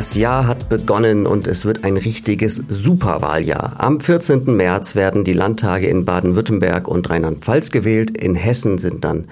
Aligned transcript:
Das 0.00 0.14
Jahr 0.14 0.46
hat 0.46 0.70
begonnen 0.70 1.26
und 1.26 1.46
es 1.46 1.66
wird 1.66 1.84
ein 1.84 1.98
richtiges 1.98 2.54
Superwahljahr. 2.68 3.74
Am 3.76 4.00
14. 4.00 4.44
März 4.46 4.94
werden 4.94 5.24
die 5.24 5.34
Landtage 5.34 5.88
in 5.88 6.06
Baden-Württemberg 6.06 6.88
und 6.88 7.10
Rheinland-Pfalz 7.10 7.70
gewählt. 7.70 8.16
In 8.16 8.34
Hessen 8.34 8.78
sind 8.78 9.04
dann 9.04 9.28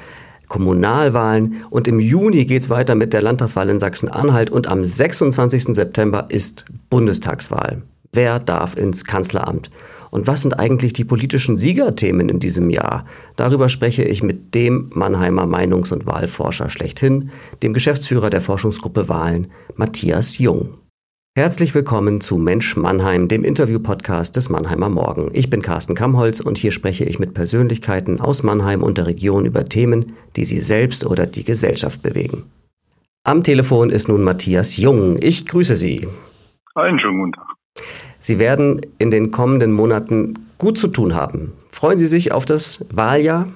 Kommunalwahlen 0.46 1.64
und 1.70 1.88
im 1.88 1.98
Juni 1.98 2.44
geht's 2.44 2.68
weiter 2.68 2.96
mit 2.96 3.14
der 3.14 3.22
Landtagswahl 3.22 3.70
in 3.70 3.80
Sachsen-Anhalt 3.80 4.50
und 4.50 4.66
am 4.66 4.84
26. 4.84 5.74
September 5.74 6.26
ist 6.28 6.66
Bundestagswahl. 6.90 7.80
Wer 8.12 8.38
darf 8.38 8.76
ins 8.76 9.06
Kanzleramt? 9.06 9.70
Und 10.10 10.26
was 10.26 10.42
sind 10.42 10.58
eigentlich 10.58 10.92
die 10.92 11.04
politischen 11.04 11.58
Siegerthemen 11.58 12.28
in 12.28 12.40
diesem 12.40 12.70
Jahr? 12.70 13.04
Darüber 13.36 13.68
spreche 13.68 14.04
ich 14.04 14.22
mit 14.22 14.54
dem 14.54 14.90
Mannheimer 14.94 15.46
Meinungs- 15.46 15.92
und 15.92 16.06
Wahlforscher 16.06 16.70
schlechthin, 16.70 17.30
dem 17.62 17.74
Geschäftsführer 17.74 18.30
der 18.30 18.40
Forschungsgruppe 18.40 19.08
Wahlen, 19.08 19.48
Matthias 19.76 20.38
Jung. 20.38 20.74
Herzlich 21.36 21.72
willkommen 21.72 22.20
zu 22.20 22.36
Mensch 22.36 22.76
Mannheim, 22.76 23.28
dem 23.28 23.44
Interview-Podcast 23.44 24.34
des 24.34 24.48
Mannheimer 24.48 24.88
Morgen. 24.88 25.30
Ich 25.34 25.48
bin 25.48 25.62
Carsten 25.62 25.94
Kamholz 25.94 26.40
und 26.40 26.58
hier 26.58 26.72
spreche 26.72 27.04
ich 27.04 27.20
mit 27.20 27.32
Persönlichkeiten 27.32 28.20
aus 28.20 28.42
Mannheim 28.42 28.82
und 28.82 28.98
der 28.98 29.06
Region 29.06 29.44
über 29.44 29.64
Themen, 29.64 30.16
die 30.34 30.44
sie 30.44 30.58
selbst 30.58 31.06
oder 31.06 31.26
die 31.26 31.44
Gesellschaft 31.44 32.02
bewegen. 32.02 32.44
Am 33.22 33.44
Telefon 33.44 33.90
ist 33.90 34.08
nun 34.08 34.24
Matthias 34.24 34.78
Jung. 34.78 35.16
Ich 35.20 35.46
grüße 35.46 35.76
Sie. 35.76 36.08
Einen 36.74 36.98
schönen 36.98 37.20
guten 37.20 37.32
Tag. 37.32 37.46
Sie 38.28 38.38
werden 38.38 38.82
in 38.98 39.10
den 39.10 39.30
kommenden 39.30 39.72
Monaten 39.72 40.34
gut 40.58 40.76
zu 40.76 40.88
tun 40.88 41.14
haben. 41.14 41.54
Freuen 41.72 41.96
Sie 41.96 42.04
sich 42.04 42.30
auf 42.30 42.44
das 42.44 42.86
Wahljahr? 42.94 43.46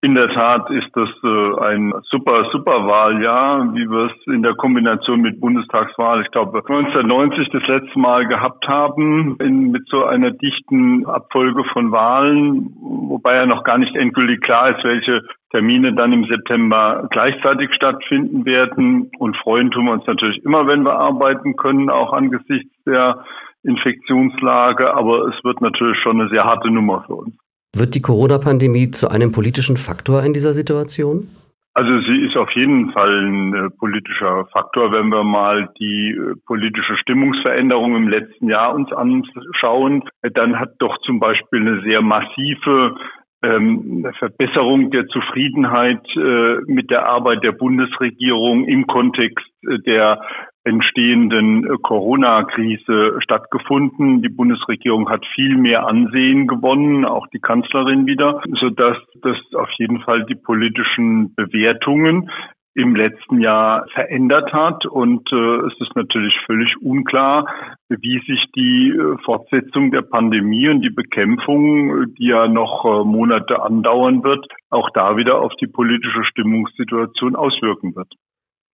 In 0.00 0.14
der 0.14 0.30
Tat 0.30 0.70
ist 0.70 0.88
das 0.94 1.10
äh, 1.22 1.60
ein 1.60 1.92
super, 2.04 2.48
super 2.50 2.86
Wahljahr, 2.86 3.74
wie 3.74 3.86
wir 3.90 4.06
es 4.06 4.34
in 4.34 4.42
der 4.42 4.54
Kombination 4.54 5.20
mit 5.20 5.38
Bundestagswahl, 5.38 6.22
ich 6.22 6.30
glaube 6.30 6.60
1990 6.60 7.50
das 7.50 7.66
letzte 7.66 7.98
Mal 7.98 8.26
gehabt 8.26 8.66
haben, 8.66 9.36
in, 9.38 9.70
mit 9.70 9.86
so 9.90 10.06
einer 10.06 10.30
dichten 10.30 11.04
Abfolge 11.04 11.62
von 11.70 11.92
Wahlen, 11.92 12.74
wobei 12.80 13.34
ja 13.34 13.44
noch 13.44 13.64
gar 13.64 13.76
nicht 13.76 13.94
endgültig 13.94 14.40
klar 14.40 14.70
ist, 14.70 14.82
welche 14.82 15.20
Termine 15.50 15.92
dann 15.92 16.14
im 16.14 16.24
September 16.24 17.06
gleichzeitig 17.10 17.68
stattfinden 17.74 18.46
werden. 18.46 19.10
Und 19.18 19.36
freuen 19.36 19.70
tun 19.70 19.84
wir 19.84 19.92
uns 19.92 20.06
natürlich 20.06 20.42
immer, 20.42 20.66
wenn 20.66 20.84
wir 20.86 20.94
arbeiten 20.94 21.56
können, 21.56 21.90
auch 21.90 22.14
angesichts 22.14 22.72
der 22.86 23.22
Infektionslage, 23.62 24.94
aber 24.94 25.28
es 25.28 25.44
wird 25.44 25.60
natürlich 25.60 25.98
schon 26.02 26.20
eine 26.20 26.30
sehr 26.30 26.44
harte 26.44 26.70
Nummer 26.70 27.04
für 27.06 27.14
uns. 27.14 27.34
Wird 27.76 27.94
die 27.94 28.02
Corona-Pandemie 28.02 28.90
zu 28.90 29.08
einem 29.08 29.32
politischen 29.32 29.76
Faktor 29.76 30.22
in 30.24 30.32
dieser 30.32 30.54
Situation? 30.54 31.28
Also 31.72 32.00
sie 32.00 32.26
ist 32.26 32.36
auf 32.36 32.50
jeden 32.50 32.90
Fall 32.92 33.26
ein 33.26 33.54
äh, 33.54 33.70
politischer 33.70 34.46
Faktor, 34.46 34.90
wenn 34.90 35.08
wir 35.08 35.22
mal 35.22 35.68
die 35.78 36.10
äh, 36.10 36.34
politische 36.44 36.96
Stimmungsveränderung 36.96 37.94
im 37.94 38.08
letzten 38.08 38.48
Jahr 38.48 38.74
uns 38.74 38.92
anschauen. 38.92 40.02
Dann 40.34 40.58
hat 40.58 40.74
doch 40.80 40.98
zum 41.02 41.20
Beispiel 41.20 41.60
eine 41.60 41.80
sehr 41.82 42.02
massive 42.02 42.96
ähm, 43.42 44.06
Verbesserung 44.18 44.90
der 44.90 45.06
Zufriedenheit 45.06 46.04
äh, 46.16 46.56
mit 46.66 46.90
der 46.90 47.06
Arbeit 47.06 47.44
der 47.44 47.52
Bundesregierung 47.52 48.66
im 48.66 48.86
Kontext 48.86 49.46
äh, 49.62 49.78
der 49.86 50.20
entstehenden 50.64 51.64
äh, 51.64 51.76
Corona-Krise 51.82 53.18
stattgefunden. 53.20 54.22
Die 54.22 54.28
Bundesregierung 54.28 55.08
hat 55.08 55.24
viel 55.34 55.56
mehr 55.56 55.86
Ansehen 55.86 56.46
gewonnen, 56.46 57.04
auch 57.04 57.26
die 57.28 57.40
Kanzlerin 57.40 58.06
wieder, 58.06 58.42
sodass 58.60 58.96
das 59.22 59.36
auf 59.54 59.70
jeden 59.78 60.00
Fall 60.00 60.24
die 60.26 60.34
politischen 60.34 61.34
Bewertungen 61.34 62.30
im 62.74 62.94
letzten 62.94 63.40
Jahr 63.40 63.86
verändert 63.92 64.52
hat. 64.52 64.86
Und 64.86 65.30
äh, 65.32 65.66
es 65.66 65.80
ist 65.80 65.96
natürlich 65.96 66.34
völlig 66.46 66.76
unklar, 66.80 67.46
wie 67.88 68.20
sich 68.26 68.44
die 68.54 68.90
äh, 68.90 69.16
Fortsetzung 69.24 69.90
der 69.90 70.02
Pandemie 70.02 70.68
und 70.68 70.82
die 70.82 70.90
Bekämpfung, 70.90 72.14
die 72.14 72.28
ja 72.28 72.46
noch 72.46 72.84
äh, 72.84 73.04
Monate 73.04 73.62
andauern 73.62 74.22
wird, 74.22 74.46
auch 74.70 74.90
da 74.90 75.16
wieder 75.16 75.40
auf 75.40 75.52
die 75.60 75.66
politische 75.66 76.24
Stimmungssituation 76.24 77.34
auswirken 77.34 77.96
wird. 77.96 78.12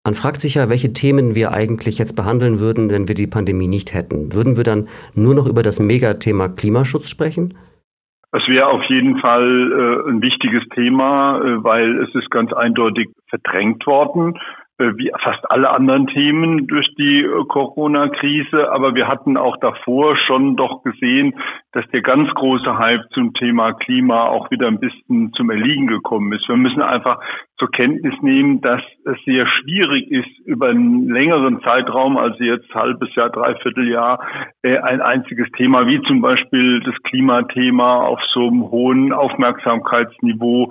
Man 0.06 0.14
fragt 0.14 0.40
sich 0.40 0.54
ja, 0.54 0.68
welche 0.68 0.92
Themen 0.92 1.34
wir 1.34 1.50
eigentlich 1.50 1.98
jetzt 1.98 2.14
behandeln 2.14 2.60
würden, 2.60 2.90
wenn 2.90 3.08
wir 3.08 3.16
die 3.16 3.26
Pandemie 3.26 3.66
nicht 3.66 3.92
hätten. 3.92 4.32
Würden 4.32 4.56
wir 4.56 4.62
dann 4.62 4.86
nur 5.16 5.34
noch 5.34 5.48
über 5.48 5.64
das 5.64 5.80
Megathema 5.80 6.46
Klimaschutz 6.46 7.10
sprechen? 7.10 7.58
Es 8.30 8.46
wäre 8.46 8.68
auf 8.68 8.84
jeden 8.84 9.18
Fall 9.18 9.42
äh, 9.42 10.08
ein 10.08 10.22
wichtiges 10.22 10.62
Thema, 10.76 11.40
äh, 11.42 11.64
weil 11.64 12.04
es 12.04 12.14
ist 12.14 12.30
ganz 12.30 12.52
eindeutig 12.52 13.08
verdrängt 13.28 13.84
worden. 13.84 14.38
Äh, 14.78 14.92
wie 14.98 15.10
fast 15.22 15.50
alle 15.50 15.70
anderen 15.70 16.06
Themen 16.06 16.66
durch 16.66 16.86
die 16.98 17.22
äh, 17.22 17.44
Corona-Krise. 17.48 18.70
Aber 18.70 18.94
wir 18.94 19.08
hatten 19.08 19.38
auch 19.38 19.56
davor 19.56 20.18
schon 20.26 20.54
doch 20.56 20.82
gesehen, 20.82 21.34
dass 21.72 21.86
der 21.92 22.02
ganz 22.02 22.28
große 22.34 22.76
Hype 22.76 23.08
zum 23.14 23.32
Thema 23.32 23.72
Klima 23.72 24.26
auch 24.26 24.50
wieder 24.50 24.66
ein 24.66 24.78
bisschen 24.78 25.32
zum 25.32 25.48
Erliegen 25.48 25.86
gekommen 25.86 26.30
ist. 26.32 26.46
Wir 26.46 26.56
müssen 26.56 26.82
einfach 26.82 27.20
zur 27.58 27.70
Kenntnis 27.70 28.12
nehmen, 28.20 28.60
dass 28.60 28.82
es 29.06 29.16
sehr 29.24 29.46
schwierig 29.46 30.10
ist, 30.10 30.38
über 30.44 30.68
einen 30.68 31.08
längeren 31.08 31.62
Zeitraum, 31.62 32.18
also 32.18 32.44
jetzt 32.44 32.68
halbes 32.74 33.14
Jahr, 33.14 33.30
dreiviertel 33.30 33.88
Jahr, 33.88 34.20
äh, 34.62 34.76
ein 34.76 35.00
einziges 35.00 35.48
Thema 35.56 35.86
wie 35.86 36.02
zum 36.02 36.20
Beispiel 36.20 36.80
das 36.80 36.94
Klimathema 37.04 38.02
auf 38.02 38.20
so 38.34 38.48
einem 38.48 38.70
hohen 38.70 39.14
Aufmerksamkeitsniveau 39.14 40.70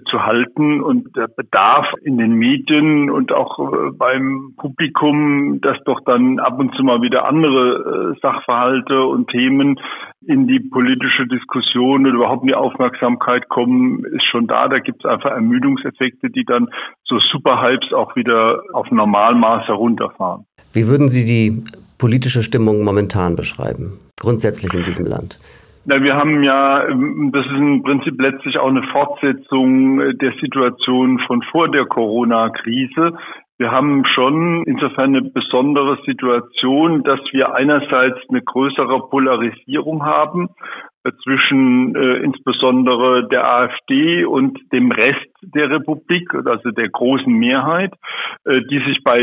zu 0.00 0.22
halten 0.22 0.80
und 0.80 1.14
der 1.16 1.28
Bedarf 1.28 1.86
in 2.02 2.16
den 2.16 2.32
Medien 2.32 3.10
und 3.10 3.32
auch 3.32 3.58
äh, 3.58 3.90
beim 3.92 4.54
Publikum, 4.56 5.60
dass 5.60 5.76
doch 5.84 6.00
dann 6.04 6.38
ab 6.38 6.58
und 6.58 6.74
zu 6.74 6.82
mal 6.82 7.02
wieder 7.02 7.26
andere 7.26 8.14
äh, 8.16 8.20
Sachverhalte 8.20 9.02
und 9.04 9.28
Themen 9.28 9.78
in 10.26 10.46
die 10.46 10.60
politische 10.60 11.26
Diskussion 11.26 12.06
oder 12.06 12.14
überhaupt 12.14 12.42
in 12.42 12.48
die 12.48 12.54
Aufmerksamkeit 12.54 13.48
kommen, 13.48 14.04
ist 14.04 14.24
schon 14.30 14.46
da. 14.46 14.68
Da 14.68 14.78
gibt 14.78 15.04
es 15.04 15.10
einfach 15.10 15.30
Ermüdungseffekte, 15.30 16.30
die 16.30 16.44
dann 16.44 16.68
so 17.04 17.18
Superhypes 17.18 17.92
auch 17.92 18.16
wieder 18.16 18.62
auf 18.72 18.90
Normalmaß 18.90 19.66
herunterfahren. 19.66 20.46
Wie 20.72 20.86
würden 20.86 21.08
Sie 21.08 21.24
die 21.24 21.64
politische 21.98 22.42
Stimmung 22.42 22.82
momentan 22.84 23.36
beschreiben, 23.36 23.98
grundsätzlich 24.18 24.72
in 24.72 24.84
diesem 24.84 25.06
Land? 25.06 25.38
Na, 25.84 26.00
wir 26.00 26.14
haben 26.14 26.44
ja, 26.44 26.86
ähm, 26.88 27.30
das 27.32 27.44
ist 27.44 27.52
im 27.52 27.82
Prinzip 27.82 28.20
letztlich 28.20 28.56
auch 28.58 28.68
eine 28.68 28.84
Fortsetzung 28.84 30.00
äh, 30.00 30.14
der 30.14 30.32
Situation 30.40 31.18
von 31.26 31.42
vor 31.50 31.68
der 31.68 31.86
Corona-Krise. 31.86 33.18
Wir 33.58 33.72
haben 33.72 34.04
schon 34.06 34.62
insofern 34.64 35.16
eine 35.16 35.22
besondere 35.22 35.98
Situation, 36.06 37.02
dass 37.02 37.20
wir 37.32 37.54
einerseits 37.54 38.18
eine 38.28 38.42
größere 38.42 39.08
Polarisierung 39.08 40.04
haben 40.04 40.50
zwischen 41.24 41.96
äh, 41.96 42.18
insbesondere 42.18 43.28
der 43.28 43.44
AfD 43.44 44.24
und 44.24 44.58
dem 44.72 44.92
Rest 44.92 45.31
der 45.42 45.70
Republik, 45.70 46.32
also 46.34 46.70
der 46.70 46.88
großen 46.88 47.32
Mehrheit, 47.32 47.92
äh, 48.44 48.60
die 48.70 48.80
sich 48.86 49.02
bei 49.04 49.18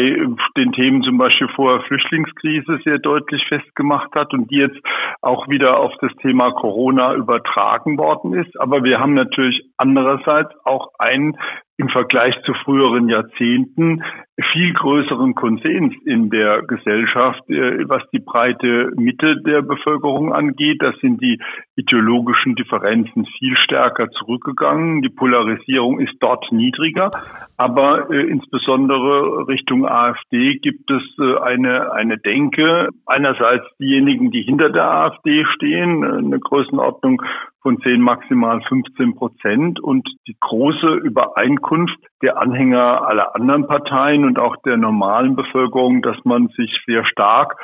den 0.57 0.72
Themen 0.74 1.03
zum 1.03 1.18
Beispiel 1.18 1.47
vor 1.56 1.81
Flüchtlingskrise 1.84 2.80
sehr 2.84 3.00
deutlich 3.00 3.44
festgemacht 3.47 4.13
hat 4.16 4.34
und 4.34 4.52
die 4.52 4.57
jetzt 4.57 4.80
auch 5.22 5.47
wieder 5.47 5.80
auf 5.80 5.94
das 6.02 6.12
Thema 6.22 6.52
Corona 6.52 7.16
übertragen 7.16 7.97
worden 7.97 8.34
ist. 8.34 8.59
Aber 8.59 8.84
wir 8.84 9.00
haben 9.00 9.13
natürlich 9.13 9.62
andererseits 9.78 10.52
auch 10.66 10.90
ein 11.00 11.35
im 11.80 11.88
Vergleich 11.88 12.36
zu 12.46 12.53
früheren 12.66 13.07
Jahrzehnten 13.07 14.03
viel 14.51 14.74
größeren 14.74 15.34
Konsens 15.34 15.94
in 16.06 16.30
der 16.30 16.62
Gesellschaft, 16.63 17.50
äh, 17.50 17.88
was 17.88 18.03
die 18.12 18.19
breite 18.19 18.91
Mitte 18.97 19.41
der 19.44 19.62
Bevölkerung 19.62 20.34
angeht. 20.34 20.81
Das 20.81 20.96
sind 21.00 21.22
die 21.22 21.40
ideologischen 21.78 22.56
Differenzen 22.56 23.25
viel 23.38 23.56
stärker 23.57 24.10
zurückgegangen. 24.10 25.01
Die 25.01 25.10
Polarisierung 25.10 26.01
ist 26.01 26.08
dort 26.19 26.51
niedriger, 26.51 27.11
aber 27.57 28.09
äh, 28.09 28.21
insbesondere 28.21 29.47
Richtung 29.47 29.85
AfD 29.85 30.56
gibt 30.56 30.89
es 30.89 31.03
äh, 31.19 31.38
eine, 31.39 31.91
eine 31.91 32.17
Denke. 32.17 32.89
Einerseits 33.06 33.65
diejenigen, 33.79 34.31
die 34.31 34.41
hinter 34.41 34.69
der 34.69 34.89
AfD 34.89 35.45
stehen, 35.56 36.03
eine 36.03 36.39
Größenordnung 36.39 37.21
von 37.61 37.79
10, 37.81 38.01
maximal 38.01 38.61
15 38.61 39.15
Prozent 39.15 39.79
und 39.79 40.07
die 40.27 40.35
große 40.39 40.88
Übereinkunft 40.88 41.97
der 42.21 42.38
Anhänger 42.38 43.05
aller 43.05 43.35
anderen 43.35 43.67
Parteien 43.67 44.25
und 44.25 44.39
auch 44.39 44.55
der 44.65 44.77
normalen 44.77 45.35
Bevölkerung, 45.35 46.01
dass 46.01 46.17
man 46.23 46.47
sich 46.50 46.71
sehr 46.85 47.05
stark 47.05 47.57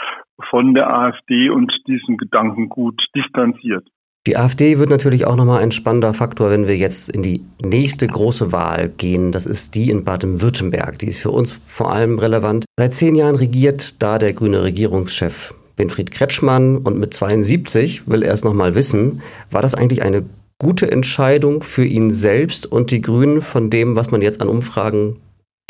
von 0.49 0.73
der 0.73 0.93
AfD 0.93 1.49
und 1.49 1.71
diesem 1.87 2.17
Gedankengut 2.17 3.01
distanziert. 3.15 3.87
Die 4.27 4.37
AfD 4.37 4.79
wird 4.79 4.89
natürlich 4.89 5.25
auch 5.25 5.35
nochmal 5.35 5.61
ein 5.61 5.71
spannender 5.71 6.15
Faktor, 6.15 6.49
wenn 6.49 6.65
wir 6.65 6.75
jetzt 6.75 7.09
in 7.09 7.21
die 7.21 7.43
nächste 7.63 8.07
große 8.07 8.51
Wahl 8.51 8.89
gehen. 8.89 9.31
Das 9.31 9.45
ist 9.45 9.75
die 9.75 9.91
in 9.91 10.03
Baden-Württemberg. 10.03 10.97
Die 10.97 11.07
ist 11.07 11.19
für 11.19 11.29
uns 11.29 11.55
vor 11.67 11.93
allem 11.93 12.17
relevant. 12.17 12.65
Seit 12.75 12.95
zehn 12.95 13.13
Jahren 13.13 13.35
regiert 13.35 13.93
da 13.99 14.17
der 14.17 14.33
grüne 14.33 14.63
Regierungschef 14.63 15.53
Winfried 15.77 16.09
Kretschmann 16.09 16.77
und 16.77 16.97
mit 16.97 17.13
72 17.13 18.07
will 18.07 18.23
er 18.23 18.33
es 18.33 18.43
nochmal 18.43 18.73
wissen. 18.73 19.21
War 19.51 19.61
das 19.61 19.75
eigentlich 19.75 20.01
eine 20.01 20.23
gute 20.57 20.89
Entscheidung 20.89 21.61
für 21.61 21.85
ihn 21.85 22.09
selbst 22.09 22.65
und 22.65 22.89
die 22.91 23.01
Grünen 23.01 23.41
von 23.41 23.69
dem, 23.69 23.95
was 23.95 24.09
man 24.09 24.21
jetzt 24.21 24.41
an 24.41 24.47
Umfragen 24.47 25.17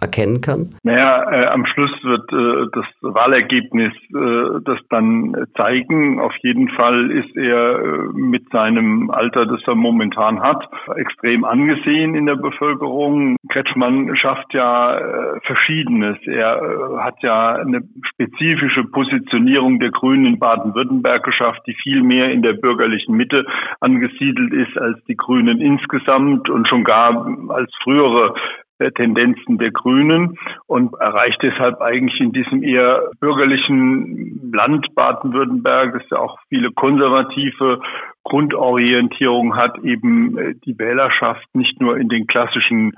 erkennen 0.02 0.42
kann? 0.42 0.76
Naja, 0.84 1.32
äh, 1.32 1.46
am 1.48 1.66
Schluss 1.66 1.92
wird 2.04 2.32
äh, 2.34 2.70
das 2.74 2.86
Wahlergebnis 3.02 3.94
äh, 4.14 4.62
das 4.64 4.80
dann 4.90 5.48
zeigen. 5.56 6.20
Auf 6.20 6.34
jeden 6.42 6.70
Fall 6.70 7.12
ist 7.12 7.36
er 7.38 7.80
äh, 7.80 7.98
mit 8.14 8.50
seinem 8.52 9.10
Alter, 9.10 9.46
das 9.46 9.62
er 9.66 9.76
momentan 9.76 10.42
hat, 10.42 10.68
extrem 10.96 11.46
angesehen 11.46 12.14
in 12.16 12.26
der 12.26 12.36
Bevölkerung. 12.36 13.38
Kretschmann 13.50 14.16
schafft 14.18 14.54
ja 14.54 14.98
äh, 14.98 15.40
Verschiedenes. 15.44 16.18
Er 16.26 16.62
äh, 16.62 16.98
hat 17.00 17.16
ja 17.22 17.56
eine 17.56 17.82
spezifische 18.04 18.84
Positionierung 18.84 19.80
der 19.80 19.92
Grünen 19.92 20.26
in 20.26 20.40
Baden-Württemberg 20.40 21.24
geschafft, 21.24 21.62
die 21.68 21.76
viel 21.82 22.04
mehr 22.04 22.32
in 22.32 22.42
der 22.42 22.54
bürgerlichen 22.54 23.16
Mitte 23.16 23.46
angesiedelt 23.80 24.54
ist 24.54 24.78
als 24.78 25.02
die 25.06 25.16
Grünen 25.16 25.62
insgesamt 25.62 26.50
und 26.50 26.68
schon 26.68 26.84
gar 26.84 27.26
als 27.50 27.72
frühere 27.82 28.36
Tendenzen 28.78 29.58
der 29.58 29.72
Grünen 29.72 30.38
und 30.68 30.94
erreicht 31.00 31.40
deshalb 31.42 31.82
eigentlich 31.82 32.20
in 32.20 32.32
diesem 32.32 32.64
eher 32.64 33.10
bürgerlichen 33.20 34.52
Land 34.54 34.94
Baden-Württemberg, 34.96 35.94
das 35.94 36.10
ja 36.10 36.20
auch 36.20 36.38
viele 36.50 36.72
konservative 36.72 37.80
Grundorientierung 38.24 39.56
hat, 39.56 39.78
eben 39.80 40.38
äh, 40.38 40.56
die 40.66 40.78
Wählerschaft 40.78 41.46
nicht 41.54 41.80
nur 41.80 41.98
in 41.98 42.10
den 42.10 42.28
klassischen 42.28 42.94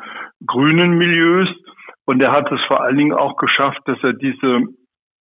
grünen 0.46 0.98
Milieus. 0.98 1.50
Und 2.06 2.22
er 2.22 2.32
hat 2.32 2.52
es 2.52 2.62
vor 2.68 2.82
allen 2.82 2.98
Dingen 2.98 3.14
auch 3.14 3.36
geschafft, 3.36 3.82
dass 3.86 4.02
er 4.02 4.14
diese 4.14 4.68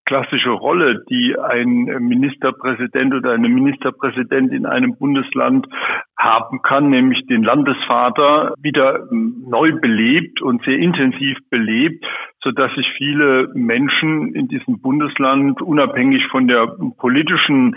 klassische 0.06 0.50
Rolle, 0.50 1.04
die 1.10 1.36
ein 1.38 1.84
Ministerpräsident 2.00 3.12
oder 3.12 3.32
eine 3.32 3.48
Ministerpräsidentin 3.48 4.56
in 4.56 4.66
einem 4.66 4.96
Bundesland 4.96 5.66
haben 6.16 6.62
kann, 6.62 6.88
nämlich 6.88 7.26
den 7.26 7.42
Landesvater, 7.42 8.54
wieder 8.60 9.06
neu 9.10 9.72
belebt 9.72 10.40
und 10.40 10.64
sehr 10.64 10.78
intensiv 10.78 11.36
belebt, 11.50 12.04
so 12.42 12.52
dass 12.52 12.72
sich 12.74 12.86
viele 12.96 13.50
Menschen 13.54 14.34
in 14.34 14.46
diesem 14.48 14.80
Bundesland 14.80 15.60
unabhängig 15.60 16.24
von 16.28 16.46
der 16.46 16.68
politischen 16.98 17.76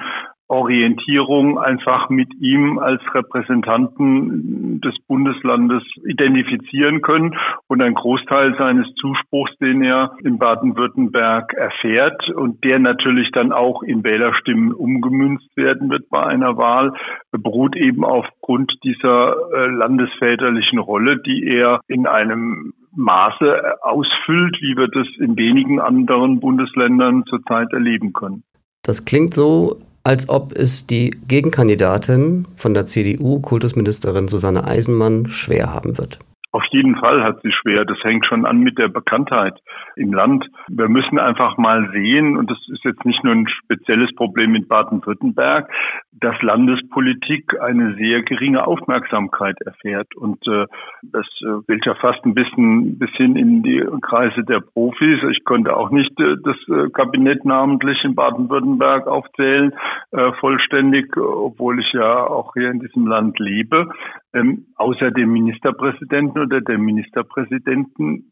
Orientierung 0.49 1.59
einfach 1.59 2.09
mit 2.09 2.33
ihm 2.41 2.79
als 2.79 3.01
Repräsentanten 3.13 4.81
des 4.81 4.95
Bundeslandes 5.07 5.83
identifizieren 6.05 7.01
können 7.01 7.35
und 7.67 7.81
ein 7.83 7.93
Großteil 7.93 8.55
seines 8.57 8.87
Zuspruchs, 8.95 9.55
den 9.61 9.83
er 9.83 10.15
in 10.23 10.39
Baden-Württemberg 10.39 11.53
erfährt 11.53 12.29
und 12.31 12.63
der 12.63 12.79
natürlich 12.79 13.31
dann 13.31 13.51
auch 13.51 13.83
in 13.83 14.03
Wählerstimmen 14.03 14.73
umgemünzt 14.73 15.55
werden 15.55 15.91
wird 15.91 16.09
bei 16.09 16.25
einer 16.25 16.57
Wahl, 16.57 16.93
beruht 17.31 17.75
eben 17.75 18.03
aufgrund 18.03 18.73
dieser 18.83 19.35
äh, 19.53 19.67
landesväterlichen 19.67 20.79
Rolle, 20.79 21.21
die 21.21 21.45
er 21.45 21.79
in 21.87 22.07
einem 22.07 22.73
Maße 22.95 23.83
ausfüllt, 23.83 24.57
wie 24.61 24.75
wir 24.75 24.87
das 24.87 25.07
in 25.19 25.37
wenigen 25.37 25.79
anderen 25.79 26.39
Bundesländern 26.39 27.23
zurzeit 27.29 27.71
erleben 27.71 28.13
können. 28.13 28.43
Das 28.81 29.05
klingt 29.05 29.35
so, 29.35 29.77
als 30.03 30.29
ob 30.29 30.53
es 30.53 30.87
die 30.87 31.11
Gegenkandidatin 31.27 32.47
von 32.55 32.73
der 32.73 32.85
CDU, 32.85 33.39
Kultusministerin 33.39 34.27
Susanne 34.27 34.63
Eisenmann, 34.63 35.27
schwer 35.27 35.73
haben 35.73 35.97
wird. 35.97 36.19
Auf 36.51 36.63
jeden 36.71 36.95
Fall 36.95 37.23
hat 37.23 37.41
sie 37.43 37.51
schwer. 37.51 37.85
Das 37.85 38.03
hängt 38.03 38.25
schon 38.25 38.45
an 38.45 38.59
mit 38.59 38.79
der 38.79 38.87
Bekanntheit 38.87 39.59
im 39.95 40.13
Land. 40.13 40.49
Wir 40.67 40.89
müssen 40.89 41.19
einfach 41.19 41.57
mal 41.57 41.91
sehen, 41.91 42.37
und 42.37 42.49
das 42.49 42.57
ist 42.69 42.83
jetzt 42.83 43.05
nicht 43.05 43.23
nur 43.23 43.33
ein 43.33 43.47
spezielles 43.47 44.13
Problem 44.15 44.55
in 44.55 44.67
Baden-Württemberg, 44.67 45.69
dass 46.11 46.41
Landespolitik 46.41 47.59
eine 47.61 47.95
sehr 47.95 48.23
geringe 48.23 48.65
Aufmerksamkeit 48.65 49.61
erfährt. 49.61 50.15
Und 50.15 50.45
äh, 50.47 50.65
das 51.03 51.27
äh, 51.41 51.61
gilt 51.67 51.85
ja 51.85 51.93
fast 51.95 52.25
ein 52.25 52.33
bisschen 52.33 52.97
bis 52.97 53.11
hin 53.11 53.35
in 53.35 53.61
die 53.61 53.83
Kreise 54.01 54.43
der 54.43 54.59
Profis. 54.59 55.19
Ich 55.31 55.43
konnte 55.43 55.77
auch 55.77 55.91
nicht 55.91 56.19
äh, 56.19 56.35
das 56.43 56.57
äh, 56.67 56.89
Kabinett 56.89 57.45
namentlich 57.45 58.03
in 58.03 58.15
Baden-Württemberg 58.15 59.07
aufzählen, 59.07 59.73
äh, 60.11 60.31
vollständig, 60.39 61.15
obwohl 61.15 61.79
ich 61.79 61.93
ja 61.93 62.25
auch 62.25 62.53
hier 62.53 62.71
in 62.71 62.79
diesem 62.79 63.05
Land 63.05 63.37
lebe. 63.39 63.89
Ähm, 64.33 64.67
außer 64.75 65.11
dem 65.11 65.31
Ministerpräsidenten 65.31 66.39
oder 66.39 66.61
der 66.61 66.77
Ministerpräsidentin 66.77 68.31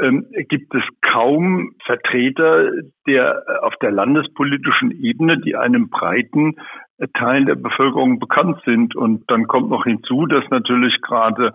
ähm, 0.00 0.26
gibt 0.48 0.74
es 0.74 0.82
kaum 1.02 1.72
Vertreter 1.84 2.70
der 3.06 3.42
auf 3.62 3.74
der 3.80 3.90
landespolitischen 3.90 4.90
Ebene, 4.90 5.38
die 5.40 5.56
einem 5.56 5.88
breiten 5.88 6.56
Teil 7.14 7.44
der 7.44 7.54
Bevölkerung 7.54 8.18
bekannt 8.18 8.60
sind. 8.64 8.96
Und 8.96 9.30
dann 9.30 9.46
kommt 9.46 9.70
noch 9.70 9.84
hinzu, 9.84 10.26
dass 10.26 10.44
natürlich 10.50 11.00
gerade 11.00 11.52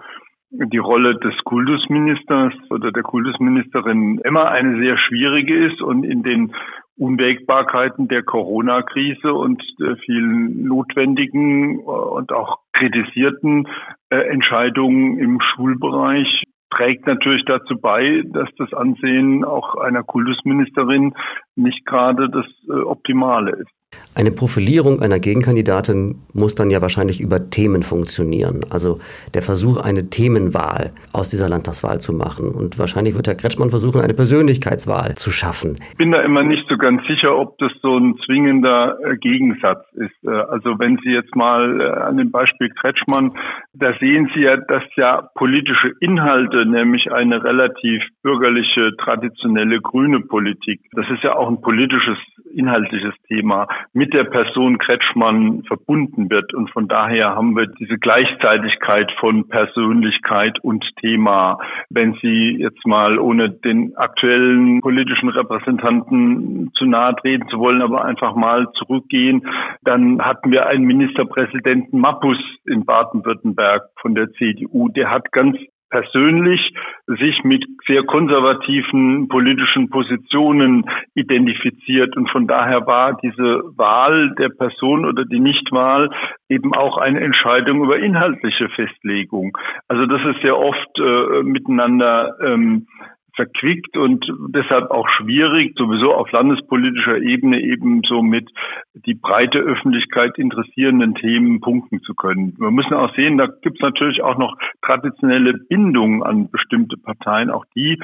die 0.50 0.78
Rolle 0.78 1.16
des 1.16 1.36
Kultusministers 1.44 2.54
oder 2.70 2.92
der 2.92 3.04
Kultusministerin 3.04 4.20
immer 4.24 4.50
eine 4.50 4.80
sehr 4.80 4.98
schwierige 4.98 5.66
ist 5.66 5.82
und 5.82 6.04
in 6.04 6.22
den 6.24 6.54
Unwägbarkeiten 6.98 8.08
der 8.08 8.24
Corona-Krise 8.24 9.34
und 9.34 9.64
vielen 10.06 10.66
notwendigen 10.66 11.80
und 11.80 12.32
auch 12.32 12.60
kritisierten 12.74 13.68
äh, 14.10 14.18
Entscheidungen 14.18 15.18
im 15.18 15.40
Schulbereich 15.42 16.44
trägt 16.70 17.06
natürlich 17.08 17.46
dazu 17.46 17.80
bei, 17.80 18.24
dass 18.26 18.50
das 18.58 18.74
Ansehen 18.74 19.44
auch 19.44 19.76
einer 19.76 20.04
Kultusministerin 20.04 21.14
nicht 21.56 21.86
gerade 21.86 22.30
das 22.30 22.46
äh, 22.68 22.74
Optimale 22.82 23.52
ist. 23.52 23.83
Eine 24.16 24.30
Profilierung 24.30 25.02
einer 25.02 25.20
Gegenkandidatin 25.20 26.16
muss 26.34 26.54
dann 26.54 26.70
ja 26.70 26.82
wahrscheinlich 26.84 27.20
über 27.20 27.50
Themen 27.50 27.82
funktionieren. 27.82 28.62
Also 28.70 29.00
der 29.34 29.42
Versuch, 29.42 29.84
eine 29.84 30.12
Themenwahl 30.12 30.92
aus 31.14 31.30
dieser 31.30 31.50
Landtagswahl 31.50 32.00
zu 32.00 32.14
machen. 32.14 32.52
Und 32.52 32.78
wahrscheinlich 32.78 33.16
wird 33.16 33.28
Herr 33.28 33.36
Kretschmann 33.36 33.72
versuchen, 33.72 34.02
eine 34.02 34.14
Persönlichkeitswahl 34.14 35.16
zu 35.16 35.32
schaffen. 35.32 35.78
Ich 35.92 35.98
bin 35.98 36.12
da 36.12 36.22
immer 36.22 36.44
nicht 36.44 36.68
so 36.70 36.78
ganz 36.78 37.02
sicher, 37.08 37.36
ob 37.36 37.58
das 37.58 37.72
so 37.82 37.98
ein 37.98 38.16
zwingender 38.26 39.00
äh, 39.04 39.18
Gegensatz 39.18 39.84
ist. 39.94 40.24
Äh, 40.24 40.30
also 40.30 40.78
wenn 40.78 41.00
Sie 41.04 41.10
jetzt 41.10 41.36
mal 41.36 41.82
äh, 41.82 42.02
an 42.02 42.18
dem 42.18 42.30
Beispiel 42.30 42.70
Kretschmann, 42.70 43.32
da 43.74 43.94
sehen 44.00 44.30
Sie 44.36 44.42
ja, 44.42 44.58
dass 44.58 44.84
ja 44.96 45.28
politische 45.34 45.92
Inhalte, 46.02 46.68
nämlich 46.68 47.12
eine 47.12 47.44
relativ 47.44 48.04
bürgerliche, 48.22 48.92
traditionelle 48.98 49.82
grüne 49.82 50.20
Politik, 50.20 50.82
das 50.92 51.10
ist 51.10 51.24
ja 51.24 51.36
auch 51.36 51.50
ein 51.50 51.62
politisches, 51.62 52.18
inhaltliches 52.54 53.16
Thema, 53.28 53.68
mit 53.92 54.14
der 54.14 54.24
Person 54.24 54.78
Kretschmann 54.78 55.64
verbunden 55.64 56.30
wird. 56.30 56.54
Und 56.54 56.70
von 56.72 56.88
daher 56.88 57.36
haben 57.36 57.56
wir 57.56 57.68
diese 57.68 57.98
Gleichzeitigkeit 57.98 59.12
von 59.20 59.48
Persönlichkeit 59.50 60.60
und 60.64 60.86
Thema. 61.02 61.58
Wenn 61.90 62.14
Sie 62.22 62.58
jetzt 62.60 62.86
mal 62.86 63.20
ohne 63.20 63.50
den 63.50 63.96
aktuellen 63.98 64.82
politischen 64.82 65.30
Repräsentanten 65.30 66.72
zu 66.76 66.86
nahe 66.86 67.16
treten 67.16 67.48
zu 67.50 67.60
wollen, 67.60 67.82
aber 67.82 68.06
einfach 68.06 68.36
mal 68.36 68.72
zurückgehen, 68.74 69.48
dann 69.84 70.22
hatten 70.22 70.52
wir 70.52 70.68
einen 70.68 70.86
Ministerpräsidenten 70.86 72.00
Mappus 72.00 72.38
in 72.66 72.86
Baden-Württemberg 72.86 73.90
von 74.00 74.16
der 74.16 74.32
CDU. 74.34 74.90
Der 74.90 75.12
hat 75.12 75.32
ganz 75.32 75.58
persönlich 75.94 76.74
sich 77.06 77.44
mit 77.44 77.64
sehr 77.86 78.04
konservativen 78.04 79.28
politischen 79.28 79.90
Positionen 79.90 80.86
identifiziert. 81.14 82.18
Und 82.18 82.32
von 82.32 82.48
daher 82.48 82.88
war 82.88 83.16
diese 83.22 83.62
Wahl 83.78 84.34
der 84.40 84.50
Person 84.50 85.06
oder 85.06 85.24
die 85.24 85.40
Nichtwahl 85.40 86.10
eben 86.50 86.74
auch 86.74 86.98
eine 86.98 87.22
Entscheidung 87.22 87.84
über 87.84 88.00
inhaltliche 88.00 88.70
Festlegung. 88.70 89.56
Also 89.88 90.08
das 90.08 90.22
ist 90.36 90.42
sehr 90.42 90.58
oft 90.58 91.00
äh, 91.00 91.44
miteinander 91.44 92.36
ähm, 92.44 92.88
verquickt 93.36 93.98
und 93.98 94.26
deshalb 94.50 94.92
auch 94.92 95.08
schwierig, 95.10 95.74
sowieso 95.78 96.14
auf 96.14 96.32
landespolitischer 96.32 97.18
Ebene 97.18 97.62
eben 97.62 98.02
so 98.08 98.22
mit 98.22 98.50
die 98.94 99.16
breite 99.16 99.60
Öffentlichkeit 99.60 100.38
interessierenden 100.38 101.16
Themen 101.16 101.60
punkten 101.60 102.02
zu 102.02 102.14
können. 102.14 102.56
Wir 102.60 102.72
müssen 102.72 102.94
auch 102.94 103.14
sehen, 103.16 103.38
da 103.38 103.48
gibt 103.48 103.78
es 103.78 103.82
natürlich 103.82 104.22
auch 104.22 104.38
noch 104.38 104.56
traditionelle 104.84 105.54
Bindungen 105.54 106.22
an 106.24 106.50
bestimmte 106.50 106.98
Parteien. 106.98 107.50
Auch 107.50 107.66
die 107.76 108.00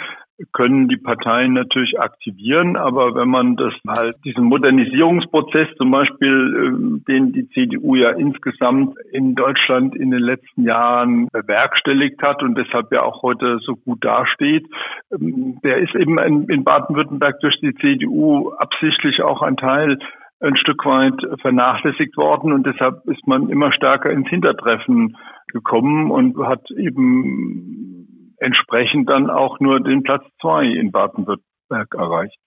können 0.54 0.88
die 0.88 0.98
Parteien 0.98 1.54
natürlich 1.54 2.00
aktivieren, 2.00 2.78
aber 2.78 3.16
wenn 3.16 3.28
man 3.30 3.56
das 3.56 3.74
halt 3.88 4.16
diesen 4.24 4.46
Modernisierungsprozess 4.46 5.68
zum 5.78 5.92
Beispiel, 5.92 6.30
ähm, 6.30 7.04
den 7.08 7.34
die 7.34 7.50
CDU 7.50 7.96
ja 7.96 8.12
insgesamt 8.12 8.96
in 9.12 9.36
Deutschland 9.36 9.96
in 9.96 10.12
den 10.12 10.22
letzten 10.22 10.64
Jahren 10.64 11.28
bewerkstelligt 11.32 12.22
hat 12.22 12.42
und 12.44 12.58
deshalb 12.58 12.92
ja 12.92 13.04
auch 13.04 13.22
heute 13.22 13.60
so 13.62 13.76
gut 13.76 14.04
dasteht, 14.04 14.66
ähm, 15.12 15.60
der 15.64 15.78
ist 15.78 15.96
eben 15.96 16.18
in 16.50 16.64
Baden-Württemberg 16.64 17.40
durch 17.42 17.60
die 17.60 17.76
CDU 17.76 18.52
absichtlich 18.52 19.22
auch 19.22 19.42
ein 19.42 19.58
Teil 19.58 19.98
ein 20.42 20.56
Stück 20.56 20.86
weit 20.86 21.20
vernachlässigt 21.42 22.16
worden 22.16 22.54
und 22.54 22.66
deshalb 22.66 23.06
ist 23.08 23.28
man 23.28 23.50
immer 23.50 23.74
stärker 23.74 24.10
ins 24.10 24.30
Hintertreffen 24.30 25.18
gekommen 25.48 26.12
und 26.12 26.38
hat 26.38 26.72
eben 26.72 27.99
entsprechend 28.40 29.10
dann 29.10 29.30
auch 29.30 29.60
nur 29.60 29.80
den 29.80 30.04
Platz 30.04 30.24
zwei 30.42 30.66
in 30.66 30.92
Baden-Württemberg 30.92 31.94
erreicht. 31.96 32.38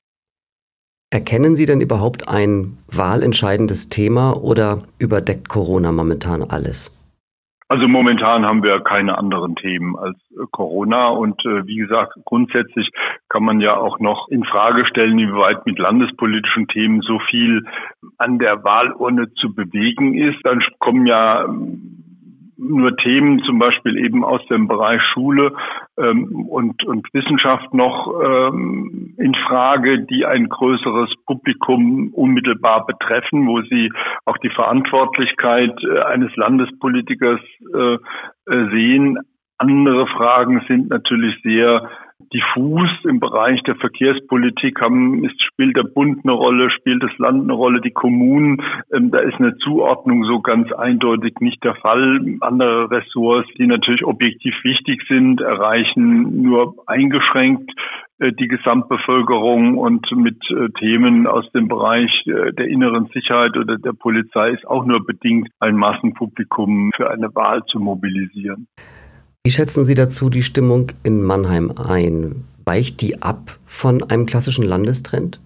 Erkennen 1.11 1.57
Sie 1.57 1.67
denn 1.67 1.83
überhaupt 1.83 2.29
ein 2.29 2.79
wahlentscheidendes 2.91 3.91
Thema 3.91 4.33
oder 4.33 4.83
überdeckt 4.99 5.49
Corona 5.49 5.93
momentan 5.93 6.43
alles? 6.43 6.91
Also 7.73 7.89
momentan 7.89 8.45
haben 8.45 8.63
wir 8.63 8.81
keine 8.81 9.17
anderen 9.17 9.57
Themen 9.57 9.97
als 9.97 10.19
äh, 10.33 10.45
Corona 10.51 11.09
und 11.09 11.41
äh, 11.47 11.67
wie 11.67 11.77
gesagt, 11.77 12.13
grundsätzlich 12.27 12.91
kann 13.31 13.45
man 13.45 13.61
ja 13.61 13.79
auch 13.79 13.99
noch 13.99 14.29
in 14.29 14.45
Frage 14.45 14.85
stellen, 14.85 15.19
inwieweit 15.19 15.65
mit 15.65 15.79
landespolitischen 15.79 16.69
Themen 16.69 17.01
so 17.01 17.19
viel 17.31 17.65
an 18.19 18.39
der 18.39 18.63
Wahlurne 18.63 19.33
zu 19.35 19.55
bewegen 19.55 20.19
ist. 20.19 20.39
Dann 20.45 20.63
kommen 20.81 21.07
ja 21.07 21.47
nur 22.63 22.97
Themen 22.97 23.41
zum 23.41 23.59
Beispiel 23.59 23.97
eben 23.99 24.25
aus 24.25 24.45
dem 24.47 24.69
Bereich 24.69 25.03
Schule 25.13 25.55
ähm, 25.99 26.47
und, 26.49 26.85
und 26.85 27.07
Wissenschaft 27.13 27.75
noch 27.75 28.13
ähm, 28.23 29.15
in 29.19 29.35
Frage, 29.35 30.01
die 30.01 30.25
ein 30.25 30.49
größeres 30.49 31.11
Publikum 31.27 32.13
unmittelbar 32.15 32.87
betreffen, 32.87 33.47
wo 33.47 33.61
sie 33.63 33.91
auch 34.25 34.39
die 34.39 34.51
Verantwortlichkeit 34.51 35.75
äh, 35.83 36.01
eines 36.03 36.35
Landespolitikers 36.37 37.41
äh, 37.75 37.95
äh 37.95 38.71
sehen. 38.71 39.19
Andere 39.59 40.07
Fragen 40.07 40.65
sind 40.67 40.89
natürlich 40.89 41.41
sehr 41.43 41.89
diffus 42.33 42.91
im 43.05 43.21
Bereich 43.21 43.63
der 43.63 43.77
Verkehrspolitik 43.77 44.81
haben, 44.81 45.25
ist, 45.25 45.41
spielt 45.43 45.77
der 45.77 45.85
Bund 45.85 46.21
eine 46.25 46.33
Rolle, 46.33 46.71
spielt 46.71 47.03
das 47.03 47.17
Land 47.19 47.45
eine 47.45 47.53
Rolle, 47.53 47.81
die 47.81 47.91
Kommunen. 47.91 48.63
Ähm, 48.93 49.11
da 49.11 49.21
ist 49.21 49.39
eine 49.39 49.57
Zuordnung 49.59 50.25
so 50.25 50.41
ganz 50.41 50.73
eindeutig 50.73 51.35
nicht 51.41 51.63
der 51.65 51.75
Fall. 51.77 52.21
Andere 52.41 52.91
Ressorts, 52.91 53.49
die 53.59 53.67
natürlich 53.67 54.05
objektiv 54.05 54.55
wichtig 54.63 55.03
sind, 55.09 55.41
erreichen 55.41 56.43
nur 56.43 56.75
eingeschränkt 56.87 57.71
äh, 58.19 58.33
die 58.33 58.49
Gesamtbevölkerung 58.49 59.79
und 59.79 60.11
mit 60.13 60.39
äh, 60.51 60.69
Themen 60.79 61.27
aus 61.27 61.51
dem 61.53 61.69
Bereich 61.69 62.11
äh, 62.27 62.53
der 62.53 62.69
inneren 62.69 63.07
Sicherheit 63.13 63.57
oder 63.57 63.79
der 63.79 63.93
Polizei 63.93 64.51
ist 64.51 64.67
auch 64.67 64.85
nur 64.85 65.05
bedingt 65.05 65.49
ein 65.61 65.77
Massenpublikum 65.77 66.93
für 66.97 67.11
eine 67.11 67.35
Wahl 67.35 67.65
zu 67.65 67.81
mobilisieren. 67.81 68.69
Wie 69.45 69.51
schätzen 69.51 69.85
Sie 69.85 69.97
dazu 69.97 70.31
die 70.31 70.43
Stimmung 70.43 70.93
in 71.03 71.21
Mannheim 71.21 71.73
ein? 71.73 72.45
Weicht 72.65 73.01
die 73.03 73.23
ab 73.23 73.59
von 73.67 74.01
einem 74.09 74.25
klassischen 74.25 74.65
Landestrend? 74.65 75.41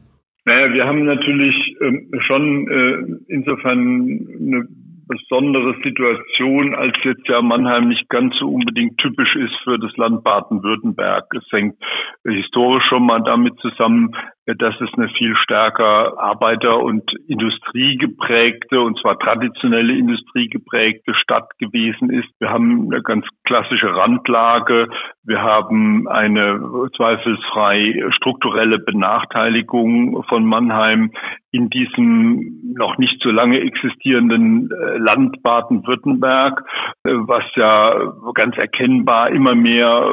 Naja, 0.45 0.75
wir 0.75 0.85
haben 0.85 1.07
natürlich 1.07 1.57
ähm, 1.81 2.11
schon 2.27 2.69
äh, 2.69 3.33
insofern 3.33 4.29
eine 4.39 4.69
besondere 5.09 5.77
Situation, 5.83 6.75
als 6.75 6.95
jetzt 7.05 7.27
ja 7.27 7.41
Mannheim 7.41 7.89
nicht 7.89 8.07
ganz 8.11 8.35
so 8.39 8.49
unbedingt 8.49 8.99
typisch 8.99 9.35
ist 9.35 9.57
für 9.65 9.79
das 9.79 9.97
Land 9.97 10.23
Baden-Württemberg. 10.25 11.25
Es 11.35 11.51
hängt 11.51 11.77
historisch 12.23 12.85
schon 12.91 13.07
mal 13.07 13.23
damit 13.23 13.59
zusammen, 13.61 14.15
dass 14.47 14.81
es 14.81 14.89
eine 14.97 15.09
viel 15.09 15.35
stärker 15.37 16.19
Arbeiter- 16.19 16.81
und 16.81 17.03
Industriegeprägte, 17.27 18.81
und 18.81 18.99
zwar 19.01 19.19
traditionelle 19.19 19.93
Industriegeprägte 19.93 21.15
Stadt 21.15 21.51
gewesen 21.59 22.11
ist. 22.11 22.29
Wir 22.39 22.51
haben 22.51 22.89
eine 22.93 23.03
ganz 23.03 23.27
klassische 23.45 23.93
Randlage. 23.93 24.89
Wir 25.25 25.43
haben 25.43 26.07
eine 26.07 26.89
zweifelsfrei 26.97 28.05
strukturelle 28.11 28.79
Benachteiligung 28.79 30.23
von 30.29 30.47
Mannheim 30.47 31.11
in 31.51 31.71
diesem 31.71 32.75
noch 32.77 32.99
nicht 32.99 33.21
so 33.23 33.31
lange 33.31 33.61
existierenden 33.61 34.71
äh, 34.71 34.99
Land 34.99 35.43
Baden-Württemberg, 35.43 36.63
äh, 37.05 37.11
was 37.13 37.45
ja 37.55 38.13
ganz 38.35 38.57
erkennbar 38.59 39.31
immer 39.31 39.55
mehr 39.55 40.07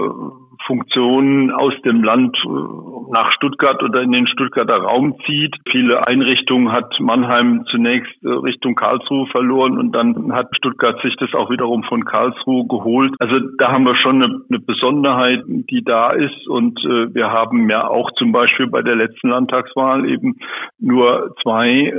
Funktionen 0.65 1.51
aus 1.51 1.73
dem 1.83 2.03
Land 2.03 2.37
äh, 2.45 3.11
nach 3.11 3.31
Stuttgart 3.33 3.81
oder 3.83 4.01
in 4.01 4.11
den 4.11 4.27
Stuttgarter 4.27 4.77
Raum 4.77 5.15
zieht. 5.25 5.55
Viele 5.69 6.07
Einrichtungen 6.07 6.71
hat 6.71 6.99
Mannheim 6.99 7.65
zunächst 7.69 8.11
äh, 8.23 8.29
Richtung 8.29 8.75
Karlsruhe 8.75 9.27
verloren 9.27 9.77
und 9.77 9.91
dann 9.91 10.33
hat 10.33 10.47
Stuttgart 10.55 11.01
sich 11.01 11.15
das 11.17 11.33
auch 11.33 11.49
wiederum 11.49 11.83
von 11.83 12.05
Karlsruhe 12.05 12.67
geholt. 12.67 13.13
Also 13.19 13.39
da 13.57 13.71
haben 13.71 13.85
wir 13.85 13.95
schon 13.95 14.23
eine, 14.23 14.41
eine 14.49 14.59
Besonderheit, 14.59 15.43
die 15.47 15.83
da 15.83 16.11
ist 16.11 16.47
und 16.47 16.79
äh, 16.85 17.13
wir 17.13 17.31
haben 17.31 17.69
ja 17.69 17.87
auch 17.87 18.11
zum 18.13 18.31
Beispiel 18.31 18.67
bei 18.67 18.81
der 18.81 18.95
letzten 18.95 19.29
Landtagswahl 19.29 20.09
eben 20.09 20.37
nur 20.79 21.35
zwei 21.41 21.93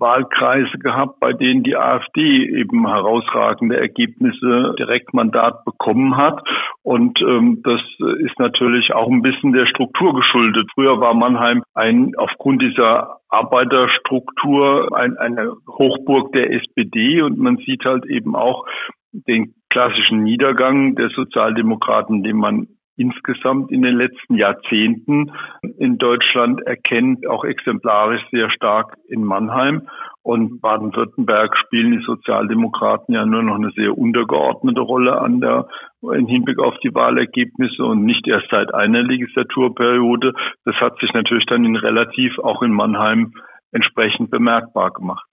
Wahlkreise 0.00 0.78
gehabt, 0.78 1.20
bei 1.20 1.32
denen 1.32 1.62
die 1.62 1.76
AfD 1.76 2.44
eben 2.46 2.86
herausragende 2.86 3.78
Ergebnisse 3.78 4.74
Direktmandat 4.78 5.64
bekommen 5.64 6.16
hat. 6.16 6.42
Und 6.82 7.20
ähm, 7.20 7.62
das 7.64 7.80
ist 8.20 8.38
natürlich 8.38 8.94
auch 8.94 9.10
ein 9.10 9.22
bisschen 9.22 9.52
der 9.52 9.66
Struktur 9.66 10.14
geschuldet. 10.14 10.70
Früher 10.74 11.00
war 11.00 11.14
Mannheim 11.14 11.62
ein 11.74 12.12
aufgrund 12.16 12.62
dieser 12.62 13.20
Arbeiterstruktur 13.28 14.96
ein, 14.96 15.16
eine 15.18 15.52
Hochburg 15.68 16.32
der 16.32 16.52
SPD 16.52 17.20
und 17.22 17.38
man 17.38 17.56
sieht 17.58 17.84
halt 17.84 18.06
eben 18.06 18.34
auch 18.36 18.64
den 19.12 19.54
klassischen 19.70 20.22
Niedergang 20.22 20.94
der 20.94 21.10
Sozialdemokraten, 21.10 22.22
den 22.22 22.36
man 22.36 22.68
insgesamt 22.98 23.70
in 23.70 23.82
den 23.82 23.96
letzten 23.96 24.34
Jahrzehnten 24.34 25.32
in 25.78 25.98
Deutschland 25.98 26.60
erkennt, 26.66 27.26
auch 27.28 27.44
exemplarisch 27.44 28.22
sehr 28.30 28.50
stark 28.50 28.96
in 29.08 29.24
Mannheim. 29.24 29.88
Und 30.22 30.60
Baden-Württemberg 30.60 31.56
spielen 31.56 31.92
die 31.92 32.04
Sozialdemokraten 32.04 33.14
ja 33.14 33.24
nur 33.24 33.42
noch 33.42 33.54
eine 33.54 33.70
sehr 33.70 33.96
untergeordnete 33.96 34.80
Rolle 34.80 35.18
an 35.18 35.40
der, 35.40 35.68
im 36.02 36.26
Hinblick 36.26 36.58
auf 36.58 36.74
die 36.84 36.94
Wahlergebnisse 36.94 37.82
und 37.82 38.04
nicht 38.04 38.26
erst 38.26 38.48
seit 38.50 38.74
einer 38.74 39.02
Legislaturperiode. 39.02 40.34
Das 40.64 40.74
hat 40.76 40.98
sich 41.00 41.12
natürlich 41.14 41.46
dann 41.46 41.64
in 41.64 41.76
relativ 41.76 42.38
auch 42.40 42.60
in 42.62 42.72
Mannheim 42.72 43.32
entsprechend 43.72 44.30
bemerkbar 44.30 44.90
gemacht. 44.90 45.24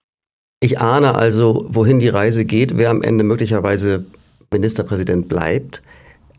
Ich 0.60 0.80
ahne 0.80 1.14
also, 1.14 1.66
wohin 1.68 1.98
die 1.98 2.08
Reise 2.08 2.46
geht, 2.46 2.78
wer 2.78 2.90
am 2.90 3.02
Ende 3.02 3.24
möglicherweise 3.24 4.06
Ministerpräsident 4.50 5.28
bleibt. 5.28 5.82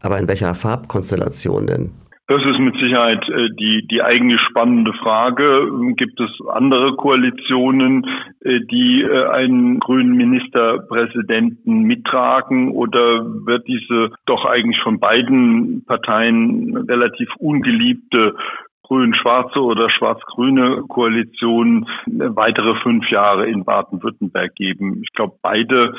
Aber 0.01 0.19
in 0.19 0.27
welcher 0.27 0.53
Farbkonstellation 0.53 1.67
denn? 1.67 1.91
Das 2.29 2.41
ist 2.43 2.59
mit 2.59 2.75
Sicherheit 2.75 3.23
äh, 3.29 3.49
die, 3.57 3.87
die 3.87 4.01
eigentlich 4.01 4.41
spannende 4.49 4.91
Frage. 4.93 5.71
Gibt 5.95 6.19
es 6.19 6.29
andere 6.49 6.93
Koalitionen, 6.97 8.05
äh, 8.41 8.59
die 8.69 9.01
äh, 9.01 9.27
einen 9.29 9.79
grünen 9.79 10.17
Ministerpräsidenten 10.17 11.83
mittragen 11.83 12.71
oder 12.71 13.23
wird 13.45 13.65
diese 13.69 14.11
doch 14.25 14.43
eigentlich 14.43 14.81
von 14.83 14.99
beiden 14.99 15.85
Parteien 15.85 16.75
relativ 16.75 17.29
ungeliebte 17.37 18.35
grün-schwarze 18.83 19.59
oder 19.59 19.89
schwarz-grüne 19.89 20.83
Koalition 20.87 21.87
weitere 22.07 22.75
fünf 22.81 23.09
Jahre 23.09 23.47
in 23.47 23.63
Baden-Württemberg 23.63 24.53
geben? 24.55 25.01
Ich 25.03 25.13
glaube, 25.13 25.35
beide 25.41 25.93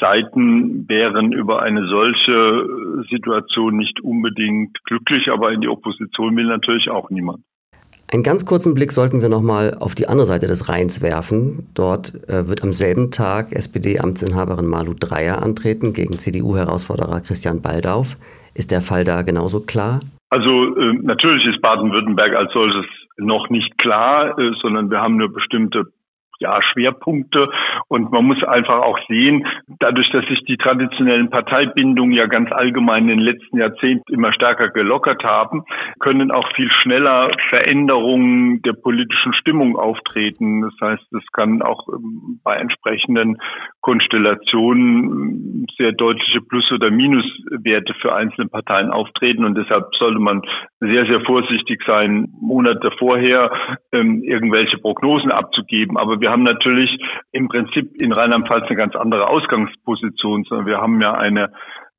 Seiten 0.00 0.88
wären 0.88 1.32
über 1.32 1.62
eine 1.62 1.86
solche 1.86 3.04
Situation 3.10 3.76
nicht 3.76 4.00
unbedingt 4.02 4.82
glücklich, 4.84 5.30
aber 5.30 5.52
in 5.52 5.60
die 5.60 5.68
Opposition 5.68 6.36
will 6.36 6.46
natürlich 6.46 6.90
auch 6.90 7.10
niemand. 7.10 7.40
Einen 8.12 8.22
ganz 8.22 8.46
kurzen 8.46 8.74
Blick 8.74 8.92
sollten 8.92 9.20
wir 9.20 9.28
nochmal 9.28 9.76
auf 9.80 9.96
die 9.96 10.06
andere 10.06 10.26
Seite 10.26 10.46
des 10.46 10.68
Rheins 10.68 11.02
werfen. 11.02 11.66
Dort 11.74 12.14
äh, 12.28 12.46
wird 12.46 12.62
am 12.62 12.72
selben 12.72 13.10
Tag 13.10 13.52
SPD-Amtsinhaberin 13.52 14.66
Malu 14.66 14.94
Dreyer 14.94 15.42
antreten 15.42 15.92
gegen 15.92 16.18
CDU-Herausforderer 16.18 17.20
Christian 17.20 17.62
Baldauf. 17.62 18.16
Ist 18.54 18.70
der 18.70 18.80
Fall 18.80 19.04
da 19.04 19.22
genauso 19.22 19.60
klar? 19.60 20.00
Also 20.30 20.76
äh, 20.76 20.92
natürlich 21.02 21.44
ist 21.46 21.60
Baden-Württemberg 21.60 22.34
als 22.36 22.52
solches 22.52 22.86
noch 23.18 23.50
nicht 23.50 23.76
klar, 23.78 24.38
äh, 24.38 24.52
sondern 24.62 24.90
wir 24.90 25.00
haben 25.00 25.16
nur 25.16 25.32
bestimmte 25.32 25.86
ja, 26.38 26.60
Schwerpunkte. 26.62 27.48
Und 27.88 28.12
man 28.12 28.24
muss 28.24 28.42
einfach 28.44 28.82
auch 28.82 28.98
sehen, 29.08 29.46
dadurch, 29.80 30.10
dass 30.10 30.24
sich 30.26 30.44
die 30.44 30.56
traditionellen 30.56 31.30
Parteibindungen 31.30 32.12
ja 32.12 32.26
ganz 32.26 32.50
allgemein 32.52 33.08
in 33.08 33.18
den 33.18 33.20
letzten 33.20 33.58
Jahrzehnten 33.58 34.12
immer 34.12 34.32
stärker 34.32 34.70
gelockert 34.70 35.24
haben, 35.24 35.64
können 36.00 36.30
auch 36.30 36.48
viel 36.54 36.70
schneller 36.82 37.30
Veränderungen 37.48 38.62
der 38.62 38.72
politischen 38.72 39.32
Stimmung 39.34 39.76
auftreten. 39.76 40.62
Das 40.62 40.74
heißt, 40.80 41.12
es 41.12 41.24
kann 41.32 41.62
auch 41.62 41.86
ähm, 41.92 42.40
bei 42.42 42.56
entsprechenden 42.56 43.38
Konstellationen 43.80 45.66
sehr 45.76 45.92
deutliche 45.92 46.40
Plus- 46.40 46.72
oder 46.72 46.90
Minuswerte 46.90 47.94
für 48.00 48.14
einzelne 48.14 48.48
Parteien 48.48 48.90
auftreten. 48.90 49.44
Und 49.44 49.56
deshalb 49.56 49.94
sollte 49.96 50.18
man 50.18 50.42
sehr, 50.80 51.06
sehr 51.06 51.20
vorsichtig 51.20 51.82
sein, 51.86 52.28
Monate 52.40 52.90
vorher 52.98 53.50
ähm, 53.92 54.22
irgendwelche 54.22 54.78
Prognosen 54.78 55.30
abzugeben. 55.30 55.96
Aber 55.96 56.20
wir 56.26 56.32
haben 56.32 56.42
natürlich 56.42 56.90
im 57.30 57.46
Prinzip 57.46 57.94
in 58.00 58.10
Rheinland-Pfalz 58.10 58.66
eine 58.66 58.74
ganz 58.74 58.96
andere 58.96 59.28
Ausgangsposition, 59.28 60.42
sondern 60.42 60.66
wir 60.66 60.78
haben 60.78 61.00
ja 61.00 61.14
eine 61.14 61.52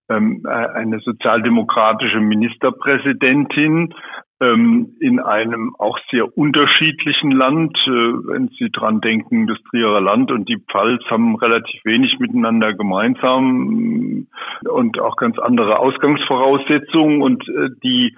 ähm, 0.09 0.43
äh, 0.45 0.49
eine 0.49 0.99
sozialdemokratische 0.99 2.19
Ministerpräsidentin 2.19 3.93
ähm, 4.41 4.97
in 4.99 5.21
einem 5.21 5.75
auch 5.77 5.97
sehr 6.11 6.37
unterschiedlichen 6.37 7.31
Land. 7.31 7.77
Äh, 7.87 7.89
wenn 7.89 8.49
Sie 8.59 8.69
dran 8.69 8.99
denken, 8.99 9.47
das 9.47 9.59
Trierer 9.69 10.01
Land 10.01 10.29
und 10.29 10.49
die 10.49 10.61
Pfalz 10.69 11.03
haben 11.09 11.37
relativ 11.37 11.79
wenig 11.85 12.19
miteinander 12.19 12.73
gemeinsam 12.73 14.27
und 14.69 14.99
auch 14.99 15.15
ganz 15.15 15.39
andere 15.39 15.79
Ausgangsvoraussetzungen 15.79 17.21
und 17.21 17.47
äh, 17.47 17.69
die 17.81 18.17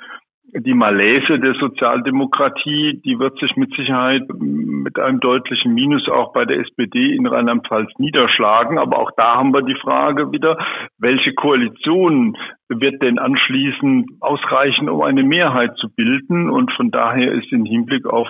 die 0.53 0.73
Malaise 0.73 1.39
der 1.39 1.53
Sozialdemokratie, 1.55 3.01
die 3.03 3.19
wird 3.19 3.37
sich 3.39 3.55
mit 3.55 3.73
Sicherheit 3.75 4.23
mit 4.39 4.97
einem 4.97 5.19
deutlichen 5.19 5.73
Minus 5.73 6.07
auch 6.09 6.33
bei 6.33 6.45
der 6.45 6.59
SPD 6.59 7.15
in 7.15 7.27
Rheinland-Pfalz 7.27 7.91
niederschlagen. 7.97 8.77
Aber 8.77 8.99
auch 8.99 9.11
da 9.15 9.35
haben 9.35 9.53
wir 9.53 9.61
die 9.61 9.79
Frage 9.81 10.31
wieder, 10.31 10.57
welche 10.97 11.33
Koalition 11.33 12.37
wird 12.69 13.01
denn 13.01 13.19
anschließend 13.19 14.09
ausreichen, 14.19 14.89
um 14.89 15.01
eine 15.01 15.23
Mehrheit 15.23 15.75
zu 15.77 15.89
bilden? 15.93 16.49
Und 16.49 16.71
von 16.73 16.91
daher 16.91 17.31
ist 17.31 17.51
im 17.51 17.65
Hinblick 17.65 18.05
auf 18.05 18.27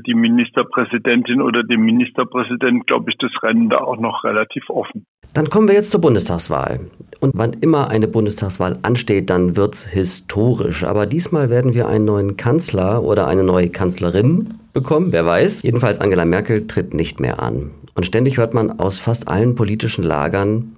die 0.00 0.14
Ministerpräsidentin 0.14 1.40
oder 1.40 1.62
dem 1.62 1.82
Ministerpräsident, 1.82 2.86
glaube 2.86 3.10
ich, 3.10 3.18
das 3.18 3.30
Rennen 3.42 3.68
da 3.70 3.78
auch 3.78 3.98
noch 3.98 4.24
relativ 4.24 4.68
offen. 4.68 5.06
Dann 5.34 5.48
kommen 5.48 5.68
wir 5.68 5.74
jetzt 5.74 5.90
zur 5.90 6.00
Bundestagswahl. 6.00 6.80
Und 7.20 7.32
wann 7.34 7.54
immer 7.54 7.88
eine 7.88 8.08
Bundestagswahl 8.08 8.78
ansteht, 8.82 9.30
dann 9.30 9.56
wird's 9.56 9.86
historisch. 9.86 10.84
Aber 10.84 11.06
diesmal 11.06 11.48
werden 11.48 11.74
wir 11.74 11.88
einen 11.88 12.04
neuen 12.04 12.36
Kanzler 12.36 13.02
oder 13.02 13.28
eine 13.28 13.44
neue 13.44 13.70
Kanzlerin 13.70 14.54
bekommen, 14.74 15.12
wer 15.12 15.24
weiß. 15.24 15.62
Jedenfalls 15.62 16.00
Angela 16.00 16.24
Merkel 16.24 16.66
tritt 16.66 16.94
nicht 16.94 17.20
mehr 17.20 17.42
an. 17.42 17.70
Und 17.94 18.04
ständig 18.04 18.38
hört 18.38 18.54
man 18.54 18.78
aus 18.78 18.98
fast 18.98 19.28
allen 19.28 19.54
politischen 19.54 20.04
Lagern, 20.04 20.76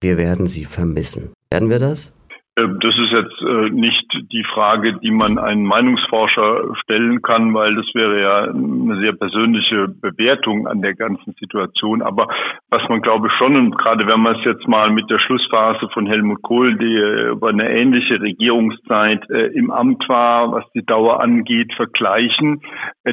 wir 0.00 0.18
werden 0.18 0.48
sie 0.48 0.66
vermissen. 0.66 1.32
Werden 1.50 1.70
wir 1.70 1.78
das? 1.78 2.12
Äh, 2.56 2.68
das 2.80 2.94
ist 2.96 3.10
jetzt 3.10 3.42
äh, 3.42 3.70
nicht 3.70 4.06
die 4.32 4.44
Frage, 4.44 4.94
die 4.94 5.10
man 5.10 5.38
einen 5.38 5.64
Meinungsforscher 5.64 6.74
stellen 6.82 7.22
kann, 7.22 7.52
weil 7.54 7.74
das 7.74 7.86
wäre 7.94 8.20
ja 8.20 8.42
eine 8.44 9.00
sehr 9.00 9.12
persönliche 9.12 9.88
Bewertung 9.88 10.66
an 10.66 10.80
der 10.80 10.94
ganzen 10.94 11.34
Situation. 11.38 12.02
Aber 12.02 12.28
was 12.70 12.82
man 12.88 13.02
glaube 13.02 13.28
ich 13.28 13.32
schon, 13.34 13.56
und 13.56 13.76
gerade 13.76 14.06
wenn 14.06 14.20
man 14.20 14.36
es 14.36 14.44
jetzt 14.44 14.68
mal 14.68 14.90
mit 14.90 15.10
der 15.10 15.18
Schlussphase 15.18 15.88
von 15.92 16.06
Helmut 16.06 16.42
Kohl, 16.42 16.76
die 16.76 17.30
über 17.32 17.48
eine 17.48 17.70
ähnliche 17.70 18.20
Regierungszeit 18.20 19.28
äh, 19.30 19.46
im 19.54 19.70
Amt 19.70 20.08
war, 20.08 20.52
was 20.52 20.64
die 20.72 20.84
Dauer 20.84 21.20
angeht, 21.20 21.72
vergleichen, 21.74 22.60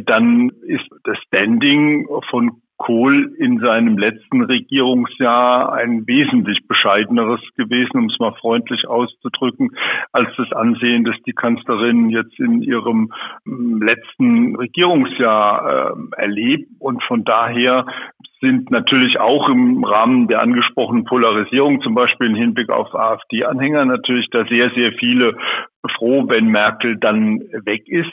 dann 0.06 0.50
ist 0.68 0.88
das 1.04 1.18
Standing 1.28 2.08
von 2.30 2.62
Kohl 2.82 3.32
in 3.38 3.60
seinem 3.60 3.96
letzten 3.96 4.42
Regierungsjahr 4.42 5.72
ein 5.72 6.08
wesentlich 6.08 6.68
bescheideneres 6.68 7.40
gewesen, 7.56 7.96
um 8.00 8.06
es 8.08 8.18
mal 8.18 8.34
freundlich 8.34 8.88
auszudrücken, 8.88 9.70
als 10.12 10.30
das 10.36 10.52
Ansehen, 10.52 11.04
das 11.04 11.16
die 11.28 11.34
Kanzlerin 11.34 12.10
jetzt 12.10 12.40
in 12.40 12.64
ihrem 12.64 13.14
hm, 13.46 13.84
letzten 13.84 14.56
Regierungsjahr 14.56 15.94
äh, 15.94 16.22
erlebt. 16.24 16.70
Und 16.80 17.04
von 17.04 17.24
daher 17.24 17.86
sind 18.40 18.72
natürlich 18.72 19.20
auch 19.20 19.48
im 19.48 19.84
Rahmen 19.84 20.28
der 20.28 20.42
angesprochenen 20.42 21.06
Polarisierung, 21.06 21.84
zum 21.84 21.94
Beispiel 21.94 22.32
im 22.32 22.36
Hinblick 22.36 22.72
auf 22.72 22.96
AfD-Anhänger, 22.96 23.86
natürlich 23.86 24.28
da 24.32 24.44
sehr, 24.46 24.72
sehr 24.72 24.94
viele 24.94 25.38
froh, 25.98 26.28
wenn 26.30 26.48
Merkel 26.48 26.98
dann 26.98 27.42
weg 27.64 27.88
ist. 27.88 28.12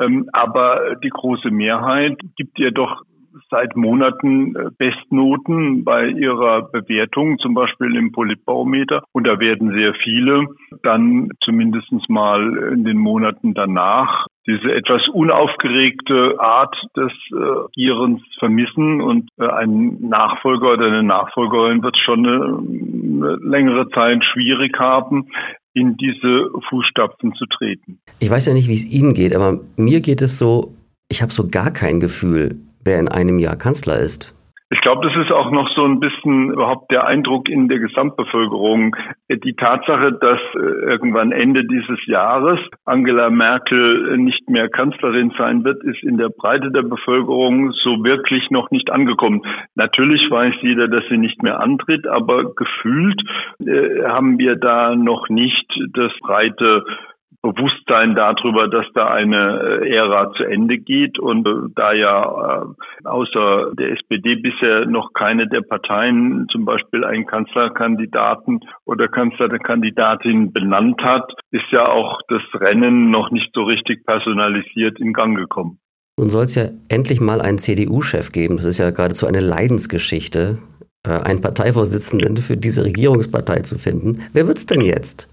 Ähm, 0.00 0.28
aber 0.32 0.96
die 1.04 1.10
große 1.10 1.52
Mehrheit 1.52 2.18
gibt 2.36 2.58
ihr 2.58 2.72
doch 2.72 3.02
seit 3.50 3.76
Monaten 3.76 4.56
äh, 4.56 4.70
Bestnoten 4.76 5.84
bei 5.84 6.08
ihrer 6.08 6.62
Bewertung, 6.62 7.38
zum 7.38 7.54
Beispiel 7.54 7.96
im 7.96 8.12
Politbarometer. 8.12 9.02
Und 9.12 9.26
da 9.26 9.40
werden 9.40 9.72
sehr 9.72 9.94
viele 9.94 10.46
dann 10.82 11.30
zumindest 11.42 11.88
mal 12.08 12.56
in 12.72 12.84
den 12.84 12.98
Monaten 12.98 13.54
danach 13.54 14.26
diese 14.48 14.72
etwas 14.72 15.02
unaufgeregte 15.12 16.40
Art 16.40 16.74
des 16.96 17.12
Regierens 17.30 18.20
äh, 18.20 18.38
vermissen 18.38 19.02
und 19.02 19.28
äh, 19.38 19.46
ein 19.46 19.98
Nachfolger 20.00 20.72
oder 20.72 20.86
eine 20.86 21.02
Nachfolgerin 21.02 21.82
wird 21.82 21.96
schon 21.98 22.26
eine, 22.26 22.44
eine 22.44 23.36
längere 23.42 23.90
Zeit 23.90 24.24
schwierig 24.24 24.78
haben, 24.78 25.28
in 25.74 25.96
diese 25.98 26.48
Fußstapfen 26.70 27.34
zu 27.34 27.44
treten. 27.46 28.00
Ich 28.20 28.30
weiß 28.30 28.46
ja 28.46 28.54
nicht, 28.54 28.68
wie 28.68 28.74
es 28.74 28.90
Ihnen 28.90 29.12
geht, 29.12 29.36
aber 29.36 29.60
mir 29.76 30.00
geht 30.00 30.22
es 30.22 30.38
so, 30.38 30.74
ich 31.10 31.20
habe 31.20 31.32
so 31.32 31.48
gar 31.48 31.70
kein 31.70 32.00
Gefühl, 32.00 32.56
wer 32.88 32.98
in 32.98 33.08
einem 33.08 33.38
Jahr 33.38 33.56
Kanzler 33.56 33.98
ist. 34.00 34.34
Ich 34.70 34.82
glaube, 34.82 35.06
das 35.06 35.16
ist 35.24 35.32
auch 35.32 35.50
noch 35.50 35.66
so 35.74 35.84
ein 35.84 35.98
bisschen 35.98 36.52
überhaupt 36.52 36.90
der 36.90 37.06
Eindruck 37.06 37.48
in 37.48 37.68
der 37.68 37.78
Gesamtbevölkerung. 37.78 38.94
Die 39.30 39.54
Tatsache, 39.54 40.12
dass 40.12 40.40
äh, 40.54 40.58
irgendwann 40.58 41.32
Ende 41.32 41.64
dieses 41.64 41.98
Jahres 42.06 42.60
Angela 42.84 43.30
Merkel 43.30 44.18
nicht 44.18 44.50
mehr 44.50 44.68
Kanzlerin 44.68 45.32
sein 45.38 45.64
wird, 45.64 45.82
ist 45.84 46.02
in 46.02 46.18
der 46.18 46.28
Breite 46.28 46.70
der 46.70 46.82
Bevölkerung 46.82 47.72
so 47.72 48.04
wirklich 48.04 48.50
noch 48.50 48.70
nicht 48.70 48.90
angekommen. 48.90 49.40
Natürlich 49.74 50.30
weiß 50.30 50.54
jeder, 50.60 50.86
dass 50.88 51.04
sie 51.08 51.16
nicht 51.16 51.42
mehr 51.42 51.60
antritt, 51.60 52.06
aber 52.06 52.54
gefühlt 52.54 53.22
äh, 53.60 54.04
haben 54.04 54.38
wir 54.38 54.56
da 54.56 54.94
noch 54.94 55.30
nicht 55.30 55.66
das 55.94 56.12
breite 56.20 56.84
Bewusstsein 57.42 58.16
darüber, 58.16 58.66
dass 58.66 58.86
da 58.94 59.06
eine 59.06 59.80
äh, 59.82 59.94
Ära 59.94 60.32
zu 60.32 60.42
Ende 60.42 60.78
geht 60.78 61.20
und 61.20 61.46
äh, 61.46 61.70
da 61.76 61.92
ja 61.92 62.62
äh, 62.62 63.06
außer 63.06 63.74
der 63.78 63.92
SPD 63.92 64.34
bisher 64.34 64.86
noch 64.86 65.12
keine 65.12 65.46
der 65.46 65.60
Parteien 65.60 66.46
zum 66.50 66.64
Beispiel 66.64 67.04
einen 67.04 67.26
Kanzlerkandidaten 67.26 68.60
oder 68.86 69.06
Kanzlerkandidatin 69.06 70.52
benannt 70.52 71.00
hat, 71.00 71.32
ist 71.52 71.70
ja 71.70 71.86
auch 71.88 72.18
das 72.26 72.42
Rennen 72.54 73.10
noch 73.10 73.30
nicht 73.30 73.50
so 73.54 73.62
richtig 73.62 74.04
personalisiert 74.04 74.98
in 74.98 75.12
Gang 75.12 75.36
gekommen. 75.36 75.78
Nun 76.18 76.30
soll 76.30 76.44
es 76.44 76.56
ja 76.56 76.64
endlich 76.88 77.20
mal 77.20 77.40
einen 77.40 77.58
CDU-Chef 77.58 78.32
geben. 78.32 78.56
Das 78.56 78.64
ist 78.64 78.78
ja 78.78 78.90
geradezu 78.90 79.28
eine 79.28 79.40
Leidensgeschichte, 79.40 80.58
einen 81.06 81.40
Parteivorsitzenden 81.40 82.38
für 82.38 82.56
diese 82.56 82.84
Regierungspartei 82.84 83.60
zu 83.60 83.78
finden. 83.78 84.22
Wer 84.32 84.48
wird's 84.48 84.66
denn 84.66 84.80
jetzt? 84.80 85.28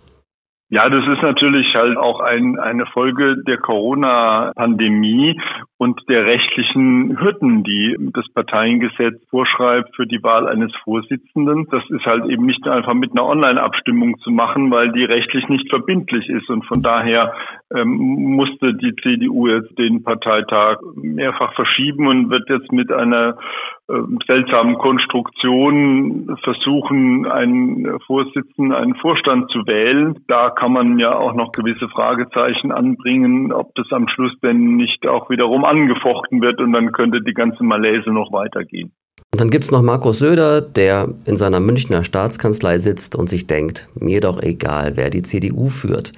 Ja, 0.76 0.90
das 0.90 1.08
ist 1.08 1.22
natürlich 1.22 1.74
halt 1.74 1.96
auch 1.96 2.20
ein, 2.20 2.60
eine 2.60 2.86
Folge 2.88 3.42
der 3.48 3.56
Corona-Pandemie 3.60 5.40
und 5.78 6.02
der 6.10 6.26
rechtlichen 6.26 7.18
Hürden, 7.18 7.64
die 7.64 7.96
das 8.12 8.26
Parteiengesetz 8.34 9.24
vorschreibt 9.30 9.96
für 9.96 10.06
die 10.06 10.22
Wahl 10.22 10.50
eines 10.50 10.76
Vorsitzenden. 10.84 11.68
Das 11.72 11.82
ist 11.92 12.06
halt 12.06 12.26
eben 12.26 12.46
nicht 12.46 12.68
einfach 12.68 12.94
mit 12.94 13.12
einer 13.12 13.26
Online-Abstimmung 13.26 14.18
zu 14.20 14.32
machen, 14.32 14.70
weil 14.70 14.92
die 14.92 15.06
rechtlich 15.06 15.48
nicht 15.48 15.70
verbindlich 15.70 16.28
ist. 16.28 16.50
Und 16.50 16.66
von 16.66 16.82
daher 16.82 17.34
ähm, 17.74 18.36
musste 18.36 18.74
die 18.74 18.98
CDU 18.98 19.48
jetzt 19.48 19.80
den 19.80 20.04
Parteitag 20.04 20.80
mehrfach 20.96 21.54
verschieben 21.54 22.06
und 22.10 22.30
wird 22.30 22.50
jetzt 22.50 22.74
mit 22.74 22.92
einer 22.92 23.38
seltsamen 23.88 24.78
Konstruktion 24.78 26.36
versuchen, 26.44 27.28
einen 27.28 28.00
Vorsitzenden, 28.08 28.74
einen 28.74 28.96
Vorstand 28.96 29.52
zu 29.52 29.60
wählen. 29.68 30.18
Da 30.28 30.50
kann 30.50 30.74
man 30.74 30.98
ja 30.98 31.16
auch 31.16 31.34
noch 31.34 31.52
gewisse 31.52 31.88
Fragezeichen 31.90 32.72
anbringen, 32.72 33.52
ob 33.52 33.76
das 33.76 33.88
am 33.92 34.08
Schluss 34.08 34.34
denn 34.42 34.76
nicht 34.76 35.08
auch 35.08 35.30
wiederum 35.30 35.66
angefochten 35.66 36.42
wird 36.42 36.60
und 36.62 36.74
dann 36.74 36.92
könnte 36.94 37.22
die 37.22 37.34
ganze 37.34 37.64
Malaise 37.64 38.12
noch 38.12 38.32
weitergehen. 38.32 38.92
Und 39.32 39.42
dann 39.42 39.50
gibt 39.50 39.66
es 39.66 39.72
noch 39.72 39.82
Markus 39.82 40.20
Söder, 40.20 40.62
der 40.62 41.10
in 41.26 41.38
seiner 41.38 41.60
Münchner 41.60 42.04
Staatskanzlei 42.04 42.78
sitzt 42.78 43.16
und 43.16 43.30
sich 43.30 43.48
denkt, 43.48 43.90
mir 43.94 44.22
doch 44.22 44.42
egal, 44.42 44.94
wer 44.96 45.10
die 45.10 45.22
CDU 45.22 45.68
führt. 45.68 46.14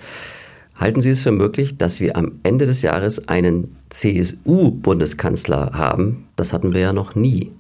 Halten 0.80 1.02
Sie 1.02 1.10
es 1.10 1.22
für 1.22 1.32
möglich, 1.32 1.78
dass 1.78 2.00
wir 2.00 2.16
am 2.16 2.34
Ende 2.44 2.68
des 2.68 2.84
Jahres 2.84 3.28
einen 3.28 3.76
CSU-Bundeskanzler 3.90 5.72
haben? 5.74 6.28
Das 6.36 6.54
hatten 6.54 6.76
wir 6.76 6.82
ja 6.82 6.94
noch 6.94 7.16
nie. 7.16 7.52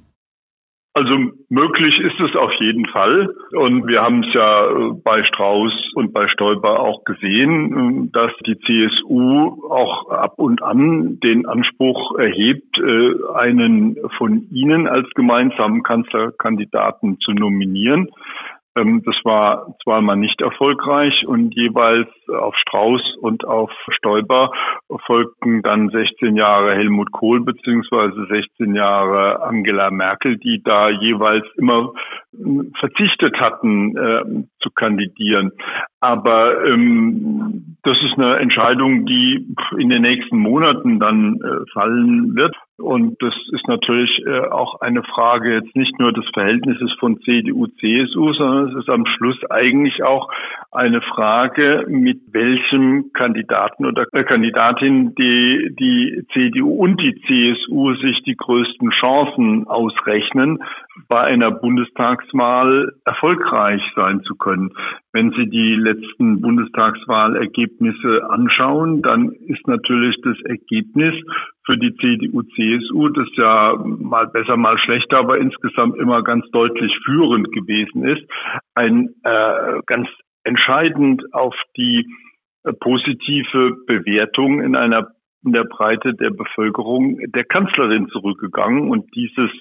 Also 0.98 1.16
möglich 1.50 2.00
ist 2.00 2.20
es 2.20 2.36
auf 2.36 2.52
jeden 2.60 2.88
Fall. 2.88 3.30
Und 3.52 3.86
wir 3.86 4.02
haben 4.02 4.24
es 4.24 4.34
ja 4.34 4.66
äh, 4.66 4.94
bei 5.04 5.24
Strauß 5.26 5.92
und 5.94 6.12
bei 6.12 6.28
Stoiber 6.28 6.80
auch 6.80 7.04
gesehen, 7.04 8.08
äh, 8.08 8.12
dass 8.12 8.32
die 8.48 8.58
CSU 8.58 9.64
auch 9.70 10.10
ab 10.10 10.34
und 10.38 10.64
an 10.64 11.20
den 11.20 11.46
Anspruch 11.46 12.18
erhebt, 12.18 12.80
äh, 12.80 13.14
einen 13.36 13.96
von 14.18 14.50
ihnen 14.50 14.88
als 14.88 15.08
gemeinsamen 15.14 15.84
Kanzlerkandidaten 15.84 17.20
zu 17.20 17.32
nominieren. 17.32 18.10
Ähm, 18.78 19.02
das 19.06 19.16
war 19.24 19.76
zweimal 19.84 20.18
nicht 20.18 20.42
erfolgreich 20.42 21.26
und 21.28 21.56
jeweils 21.56 22.10
auf 22.28 22.56
Strauß 22.58 23.16
und 23.22 23.46
auf 23.46 23.72
Stoiber 23.90 24.52
folgten 25.06 25.62
dann 25.64 25.90
16 25.90 26.36
Jahre 26.36 26.76
Helmut 26.76 27.12
Kohl 27.12 27.44
beziehungsweise 27.44 28.26
16 28.28 28.76
Jahre 28.76 29.42
Angela 29.42 29.90
Merkel, 29.90 30.38
die 30.38 30.62
da 30.64 30.90
jeweils 30.90 31.46
immer 31.58 31.94
verzichtet 32.80 33.40
hatten 33.40 33.98
äh, 33.98 34.46
zu 34.60 34.70
kandidieren. 34.72 35.52
Aber 36.00 36.66
ähm, 36.66 37.78
das 37.84 37.98
ist 38.04 38.18
eine 38.18 38.38
Entscheidung, 38.38 39.06
die 39.06 39.48
in 39.78 39.90
den 39.90 40.04
nächsten 40.04 40.38
Monaten 40.38 41.00
dann 41.00 41.40
äh, 41.42 41.72
fallen 41.74 42.36
wird. 42.36 42.56
Und 42.78 43.20
das 43.24 43.34
ist 43.54 43.68
natürlich 43.68 44.24
äh, 44.28 44.42
auch 44.50 44.82
eine 44.82 45.02
Frage 45.02 45.56
jetzt 45.56 45.76
nicht 45.76 45.98
nur 46.00 46.14
des 46.14 46.26
Verhältnisses 46.32 46.94
von 47.00 47.20
CDU, 47.22 47.66
CSU, 47.66 48.34
sondern 48.34 48.68
es 48.70 48.76
ist 48.76 48.90
am 48.90 49.08
Schluss 49.08 49.38
eigentlich 49.50 50.04
auch 50.04 50.32
eine 50.72 51.02
Frage, 51.02 51.86
mit 51.88 52.20
welchem 52.32 53.12
Kandidaten 53.14 53.88
oder 53.88 54.06
äh, 54.12 54.24
Kandidatin 54.24 55.16
die, 55.16 55.76
die 55.80 56.24
CDU 56.34 56.76
und 56.76 57.02
die 57.02 57.16
CSU 57.22 57.96
sich 57.96 58.22
die 58.24 58.36
größten 58.36 58.92
Chancen 58.92 59.68
ausrechnen 59.68 60.60
bei 61.08 61.22
einer 61.22 61.50
Bundestags 61.50 62.27
Bundestagswahl 62.28 62.94
erfolgreich 63.06 63.82
sein 63.96 64.22
zu 64.24 64.36
können. 64.36 64.72
Wenn 65.14 65.32
Sie 65.32 65.50
die 65.50 65.76
letzten 65.76 66.42
Bundestagswahlergebnisse 66.42 68.30
anschauen, 68.30 69.02
dann 69.02 69.32
ist 69.32 69.68
natürlich 69.68 70.16
das 70.24 70.38
Ergebnis 70.44 71.16
für 71.66 71.78
die 71.78 71.96
CDU, 71.96 72.44
CSU, 72.44 73.10
das 73.10 73.28
ja 73.36 73.76
mal 73.84 74.28
besser, 74.28 74.58
mal 74.58 74.78
schlechter, 74.80 75.20
aber 75.20 75.38
insgesamt 75.38 75.98
immer 75.98 76.24
ganz 76.24 76.50
deutlich 76.52 76.94
führend 77.06 77.52
gewesen 77.52 78.06
ist, 78.06 78.24
ein 78.76 79.10
äh, 79.24 79.82
ganz 79.86 80.08
entscheidend 80.44 81.24
auf 81.34 81.56
die 81.76 82.08
äh, 82.64 82.74
positive 82.74 83.78
Bewertung 83.86 84.62
in 84.62 84.76
einer 84.76 85.08
in 85.46 85.54
der 85.54 85.66
Breite 85.66 86.14
der 86.16 86.32
Bevölkerung 86.32 87.20
der 87.28 87.46
Kanzlerin 87.46 88.10
zurückgegangen 88.10 88.90
und 88.90 89.06
dieses 89.16 89.52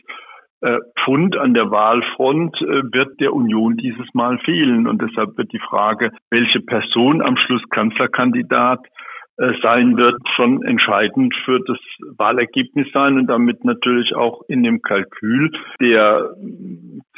Pfund 1.05 1.37
an 1.37 1.55
der 1.55 1.71
Wahlfront 1.71 2.57
äh, 2.63 2.83
wird 2.93 3.21
der 3.21 3.35
Union 3.35 3.77
dieses 3.77 4.07
Mal 4.15 4.39
fehlen. 4.39 4.87
Und 4.87 5.03
deshalb 5.03 5.37
wird 5.37 5.53
die 5.53 5.61
Frage, 5.61 6.11
welche 6.31 6.61
Person 6.61 7.23
am 7.23 7.37
Schluss 7.37 7.63
Kanzlerkandidat 7.71 8.81
äh, 9.39 9.53
sein 9.63 9.99
wird, 9.99 10.17
schon 10.35 10.63
entscheidend 10.63 11.35
für 11.45 11.61
das 11.61 11.77
Wahlergebnis 12.17 12.87
sein 12.95 13.19
und 13.19 13.27
damit 13.27 13.65
natürlich 13.65 14.15
auch 14.15 14.41
in 14.49 14.63
dem 14.63 14.81
Kalkül 14.81 15.53
der 15.79 16.35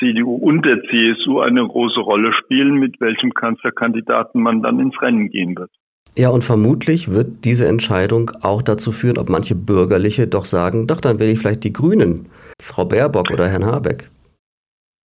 CDU 0.01 0.35
und 0.35 0.67
der 0.67 0.83
CSU 0.83 1.39
eine 1.39 1.65
große 1.65 2.01
Rolle 2.01 2.33
spielen, 2.33 2.75
mit 2.75 3.01
welchem 3.01 3.33
Kanzlerkandidaten 3.35 4.43
man 4.43 4.63
dann 4.63 4.81
ins 4.81 5.01
Rennen 5.01 5.31
gehen 5.31 5.57
wird. 5.57 5.71
Ja, 6.17 6.31
und 6.31 6.43
vermutlich 6.43 7.13
wird 7.13 7.45
diese 7.45 7.69
Entscheidung 7.69 8.33
auch 8.43 8.63
dazu 8.63 8.91
führen, 8.91 9.19
ob 9.19 9.29
manche 9.29 9.55
Bürgerliche 9.55 10.27
doch 10.27 10.47
sagen, 10.47 10.89
doch, 10.89 11.01
dann 11.01 11.21
will 11.21 11.29
ich 11.29 11.39
vielleicht 11.39 11.63
die 11.63 11.73
Grünen, 11.73 12.27
Frau 12.61 12.85
Baerbock 12.85 13.31
oder 13.31 13.49
Herrn 13.49 13.65
Habeck. 13.65 14.11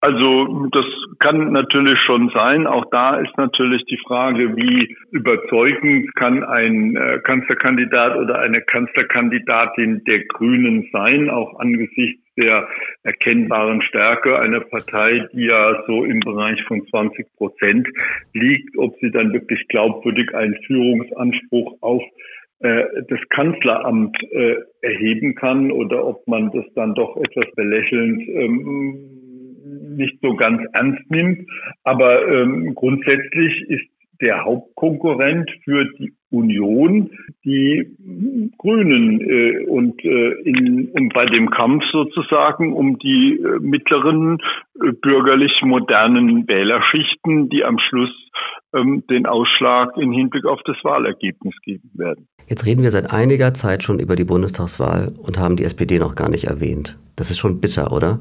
Also 0.04 0.68
das 0.74 0.86
kann 1.20 1.54
natürlich 1.54 1.98
schon 2.06 2.30
sein. 2.34 2.68
Auch 2.68 2.84
da 2.92 3.22
ist 3.22 3.38
natürlich 3.38 3.86
die 3.86 4.00
Frage, 4.06 4.54
wie 4.58 4.94
überzeugend 5.12 6.14
kann 6.16 6.44
ein 6.44 6.98
äh, 6.98 7.20
Kanzlerkandidat 7.24 8.18
oder 8.18 8.40
eine 8.40 8.60
Kanzlerkandidatin 8.64 10.04
der 10.04 10.26
Grünen 10.26 10.90
sein, 10.92 11.30
auch 11.30 11.58
angesichts 11.58 12.22
der 12.36 12.68
erkennbaren 13.04 13.82
Stärke 13.82 14.38
einer 14.40 14.60
Partei, 14.60 15.26
die 15.32 15.46
ja 15.46 15.84
so 15.88 16.04
im 16.04 16.20
Bereich 16.20 16.62
von 16.64 16.86
20 16.88 17.26
Prozent 17.38 17.88
liegt, 18.34 18.78
ob 18.78 19.00
sie 19.00 19.10
dann 19.10 19.32
wirklich 19.32 19.66
glaubwürdig 19.70 20.36
einen 20.36 20.58
Führungsanspruch 20.68 21.78
auf 21.80 22.04
das 22.64 23.20
Kanzleramt 23.30 24.16
äh, 24.32 24.56
erheben 24.82 25.36
kann 25.36 25.72
oder 25.72 26.06
ob 26.06 26.26
man 26.28 26.50
das 26.52 26.66
dann 26.76 26.96
doch 26.96 27.18
etwas 27.18 27.46
belächelnd 27.56 28.22
ähm, 28.30 29.14
nicht 29.98 30.18
so 30.22 30.36
ganz 30.36 30.62
ernst 30.74 31.10
nimmt. 31.10 31.48
Aber 31.84 32.28
ähm, 32.28 32.74
grundsätzlich 32.76 33.70
ist 33.70 33.86
der 34.22 34.46
Hauptkonkurrent 34.46 35.52
für 35.64 35.86
die 35.98 36.14
Union 36.30 37.12
die 37.44 37.86
Grünen 38.58 39.22
äh, 39.22 39.66
und, 39.68 40.04
äh, 40.04 40.32
in, 40.44 40.90
und 40.94 41.14
bei 41.14 41.26
dem 41.26 41.50
Kampf 41.50 41.84
sozusagen 41.92 42.74
um 42.74 42.98
die 43.00 43.40
äh, 43.44 43.60
mittleren 43.60 44.40
äh, 44.82 44.92
bürgerlich 44.94 45.52
modernen 45.62 46.48
Wählerschichten, 46.48 47.50
die 47.50 47.64
am 47.64 47.78
Schluss 47.80 48.12
den 48.74 49.26
Ausschlag 49.26 49.96
in 49.98 50.12
Hinblick 50.12 50.46
auf 50.46 50.60
das 50.66 50.78
Wahlergebnis 50.84 51.54
geben 51.62 51.92
werden. 51.94 52.28
Jetzt 52.48 52.66
reden 52.66 52.84
wir 52.84 52.92
seit 52.92 53.14
einiger 53.14 53.54
Zeit 53.54 53.84
schon 53.84 54.00
über 54.00 54.16
die 54.16 54.26
Bundestagswahl 54.26 55.14
und 55.22 55.40
haben 55.40 55.56
die 55.56 55.64
SPD 55.64 56.00
noch 56.00 56.16
gar 56.16 56.30
nicht 56.30 56.46
erwähnt. 56.46 56.98
Das 57.16 57.30
ist 57.30 57.38
schon 57.38 57.62
bitter, 57.62 57.92
oder? 57.92 58.20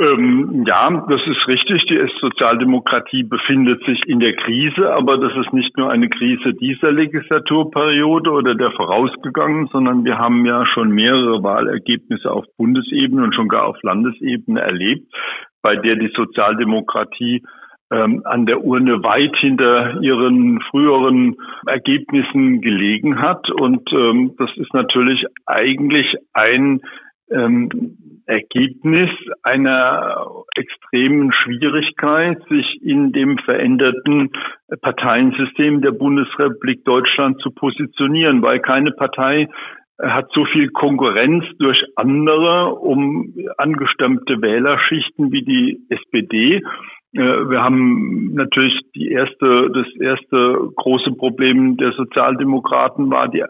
Ähm, 0.00 0.64
ja, 0.66 1.04
das 1.10 1.20
ist 1.26 1.46
richtig. 1.46 1.84
Die 1.86 2.00
Sozialdemokratie 2.20 3.22
befindet 3.22 3.84
sich 3.84 4.00
in 4.06 4.18
der 4.18 4.34
Krise, 4.34 4.92
aber 4.94 5.18
das 5.18 5.32
ist 5.36 5.52
nicht 5.52 5.76
nur 5.76 5.90
eine 5.90 6.08
Krise 6.08 6.54
dieser 6.54 6.90
Legislaturperiode 6.90 8.30
oder 8.30 8.54
der 8.54 8.70
vorausgegangen, 8.72 9.68
sondern 9.70 10.04
wir 10.04 10.16
haben 10.16 10.46
ja 10.46 10.64
schon 10.66 10.90
mehrere 10.90 11.42
Wahlergebnisse 11.42 12.30
auf 12.30 12.46
Bundesebene 12.56 13.22
und 13.22 13.34
schon 13.34 13.48
gar 13.48 13.66
auf 13.66 13.82
Landesebene 13.82 14.60
erlebt, 14.60 15.12
bei 15.60 15.76
der 15.76 15.96
die 15.96 16.12
Sozialdemokratie 16.14 17.42
ähm, 17.90 18.22
an 18.24 18.46
der 18.46 18.64
Urne 18.64 19.02
weit 19.02 19.36
hinter 19.36 20.00
ihren 20.00 20.60
früheren 20.70 21.36
Ergebnissen 21.66 22.60
gelegen 22.60 23.20
hat. 23.20 23.50
Und 23.50 23.92
ähm, 23.92 24.34
das 24.38 24.50
ist 24.56 24.72
natürlich 24.74 25.24
eigentlich 25.46 26.14
ein 26.32 26.80
ähm, 27.30 27.68
Ergebnis 28.26 29.10
einer 29.42 30.26
extremen 30.54 31.32
Schwierigkeit, 31.32 32.38
sich 32.48 32.80
in 32.82 33.12
dem 33.12 33.38
veränderten 33.38 34.30
Parteiensystem 34.82 35.80
der 35.80 35.92
Bundesrepublik 35.92 36.84
Deutschland 36.84 37.40
zu 37.40 37.50
positionieren, 37.50 38.42
weil 38.42 38.60
keine 38.60 38.92
Partei 38.92 39.48
hat 40.00 40.30
so 40.32 40.44
viel 40.46 40.70
Konkurrenz 40.70 41.44
durch 41.58 41.82
andere 41.96 42.74
um 42.74 43.34
angestammte 43.58 44.40
Wählerschichten 44.40 45.30
wie 45.32 45.42
die 45.42 45.80
SPD. 45.90 46.62
Äh, 47.12 47.20
wir 47.20 47.62
haben 47.62 48.34
natürlich 48.34 48.78
die 48.94 49.10
erste, 49.10 49.70
das 49.72 49.86
erste 49.98 50.70
große 50.76 51.12
Problem 51.12 51.76
der 51.76 51.92
Sozialdemokraten 51.92 53.10
war 53.10 53.28
die 53.28 53.44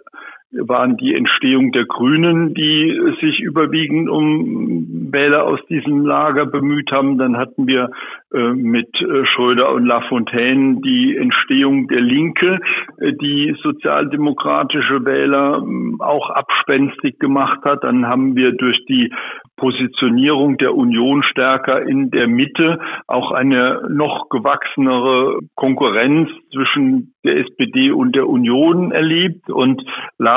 waren 0.53 0.97
die 0.97 1.15
Entstehung 1.15 1.71
der 1.73 1.85
Grünen, 1.85 2.55
die 2.55 2.99
sich 3.21 3.41
überwiegend 3.41 4.09
um 4.09 5.13
Wähler 5.13 5.45
aus 5.45 5.61
diesem 5.69 6.05
Lager 6.05 6.47
bemüht 6.47 6.91
haben. 6.91 7.19
Dann 7.19 7.37
hatten 7.37 7.67
wir 7.67 7.91
äh, 8.33 8.53
mit 8.53 8.89
äh, 9.01 9.27
Schröder 9.27 9.73
und 9.73 9.87
Lafontaine 9.87 10.81
die 10.83 11.17
Entstehung 11.17 11.89
der 11.89 12.01
Linke, 12.01 12.61
äh, 12.99 13.13
die 13.13 13.57
sozialdemokratische 13.63 15.05
Wähler 15.05 15.63
äh, 15.63 16.03
auch 16.03 16.31
abspenstig 16.31 17.19
gemacht 17.19 17.61
hat. 17.65 17.85
Dann 17.85 18.07
haben 18.07 18.37
wir 18.37 18.53
durch 18.53 18.85
die 18.87 19.13
Positionierung 19.57 20.57
der 20.57 20.75
Union 20.75 21.23
stärker 21.23 21.83
in 21.83 22.11
der 22.11 22.27
Mitte 22.27 22.81
auch 23.07 23.31
eine 23.31 23.83
noch 23.91 24.29
gewachsenere 24.31 25.41
Konkurrenz 25.55 26.31
zwischen 26.53 27.15
der 27.25 27.37
SPD 27.37 27.91
und 27.93 28.17
der 28.17 28.29
Union 28.29 28.91
erlebt. 28.91 29.51
Und 29.51 29.83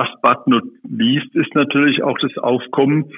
last 0.03 0.21
but 0.21 0.47
not 0.47 0.63
least 0.83 1.33
ist 1.35 1.53
natürlich 1.55 2.03
auch 2.03 2.17
das 2.19 2.37
Aufkommen 2.37 3.11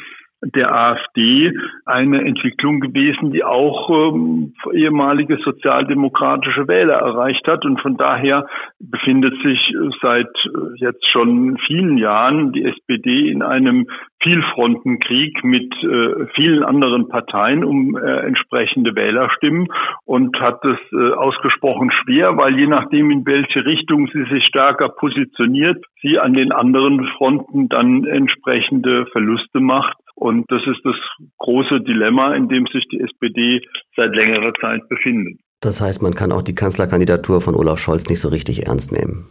der 0.53 0.73
AfD 0.73 1.51
eine 1.85 2.21
Entwicklung 2.21 2.79
gewesen, 2.79 3.31
die 3.31 3.43
auch 3.43 3.89
ähm, 3.89 4.53
ehemalige 4.73 5.37
sozialdemokratische 5.43 6.67
Wähler 6.67 6.95
erreicht 6.95 7.47
hat. 7.47 7.65
Und 7.65 7.81
von 7.81 7.97
daher 7.97 8.47
befindet 8.79 9.33
sich 9.43 9.73
seit 10.01 10.27
äh, 10.27 10.75
jetzt 10.77 11.05
schon 11.11 11.57
vielen 11.65 11.97
Jahren 11.97 12.51
die 12.51 12.65
SPD 12.65 13.29
in 13.29 13.41
einem 13.41 13.87
Vielfrontenkrieg 14.21 15.43
mit 15.43 15.71
äh, 15.83 16.25
vielen 16.33 16.63
anderen 16.63 17.09
Parteien 17.09 17.63
um 17.63 17.95
äh, 17.95 18.25
entsprechende 18.25 18.95
Wählerstimmen 18.95 19.67
und 20.05 20.39
hat 20.39 20.63
es 20.65 20.79
äh, 20.93 21.13
ausgesprochen 21.13 21.91
schwer, 21.91 22.35
weil 22.35 22.57
je 22.57 22.65
nachdem, 22.65 23.11
in 23.11 23.25
welche 23.25 23.65
Richtung 23.65 24.07
sie 24.11 24.23
sich 24.31 24.43
stärker 24.45 24.89
positioniert, 24.89 25.85
sie 26.01 26.17
an 26.17 26.33
den 26.33 26.51
anderen 26.51 27.05
Fronten 27.17 27.69
dann 27.69 28.05
entsprechende 28.05 29.05
Verluste 29.07 29.59
macht. 29.59 29.95
Und 30.15 30.45
das 30.49 30.61
ist 30.65 30.81
das 30.83 30.95
große 31.37 31.81
Dilemma, 31.81 32.35
in 32.35 32.47
dem 32.47 32.65
sich 32.67 32.87
die 32.89 33.01
SPD 33.01 33.61
seit 33.95 34.15
längerer 34.15 34.53
Zeit 34.61 34.87
befindet. 34.89 35.39
Das 35.61 35.81
heißt, 35.81 36.01
man 36.01 36.15
kann 36.15 36.31
auch 36.31 36.41
die 36.41 36.55
Kanzlerkandidatur 36.55 37.41
von 37.41 37.55
Olaf 37.55 37.79
Scholz 37.79 38.09
nicht 38.09 38.19
so 38.19 38.29
richtig 38.29 38.67
ernst 38.67 38.91
nehmen. 38.91 39.27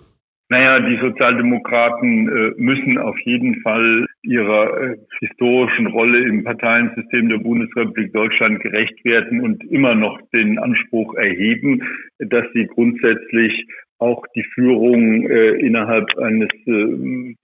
Naja, 0.51 0.79
die 0.81 0.99
Sozialdemokraten 1.01 2.29
äh, 2.29 2.53
müssen 2.59 2.99
auf 2.99 3.18
jeden 3.25 3.62
Fall 3.62 4.07
ihrer 4.23 4.79
äh, 4.79 4.97
historischen 5.20 5.87
Rolle 5.87 6.23
im 6.29 6.44
Parteiensystem 6.44 7.31
der 7.31 7.38
Bundesrepublik 7.38 8.12
Deutschland 8.12 8.61
gerecht 8.61 9.03
werden 9.05 9.40
und 9.40 9.64
immer 9.64 9.94
noch 9.94 10.20
den 10.35 10.59
Anspruch 10.59 11.14
erheben, 11.14 11.83
dass 12.18 12.44
sie 12.53 12.66
grundsätzlich 12.66 13.66
auch 13.99 14.23
die 14.37 14.44
Führung 14.55 15.27
äh, 15.27 15.53
innerhalb 15.61 16.07
eines 16.18 16.51
äh, 16.66 17.35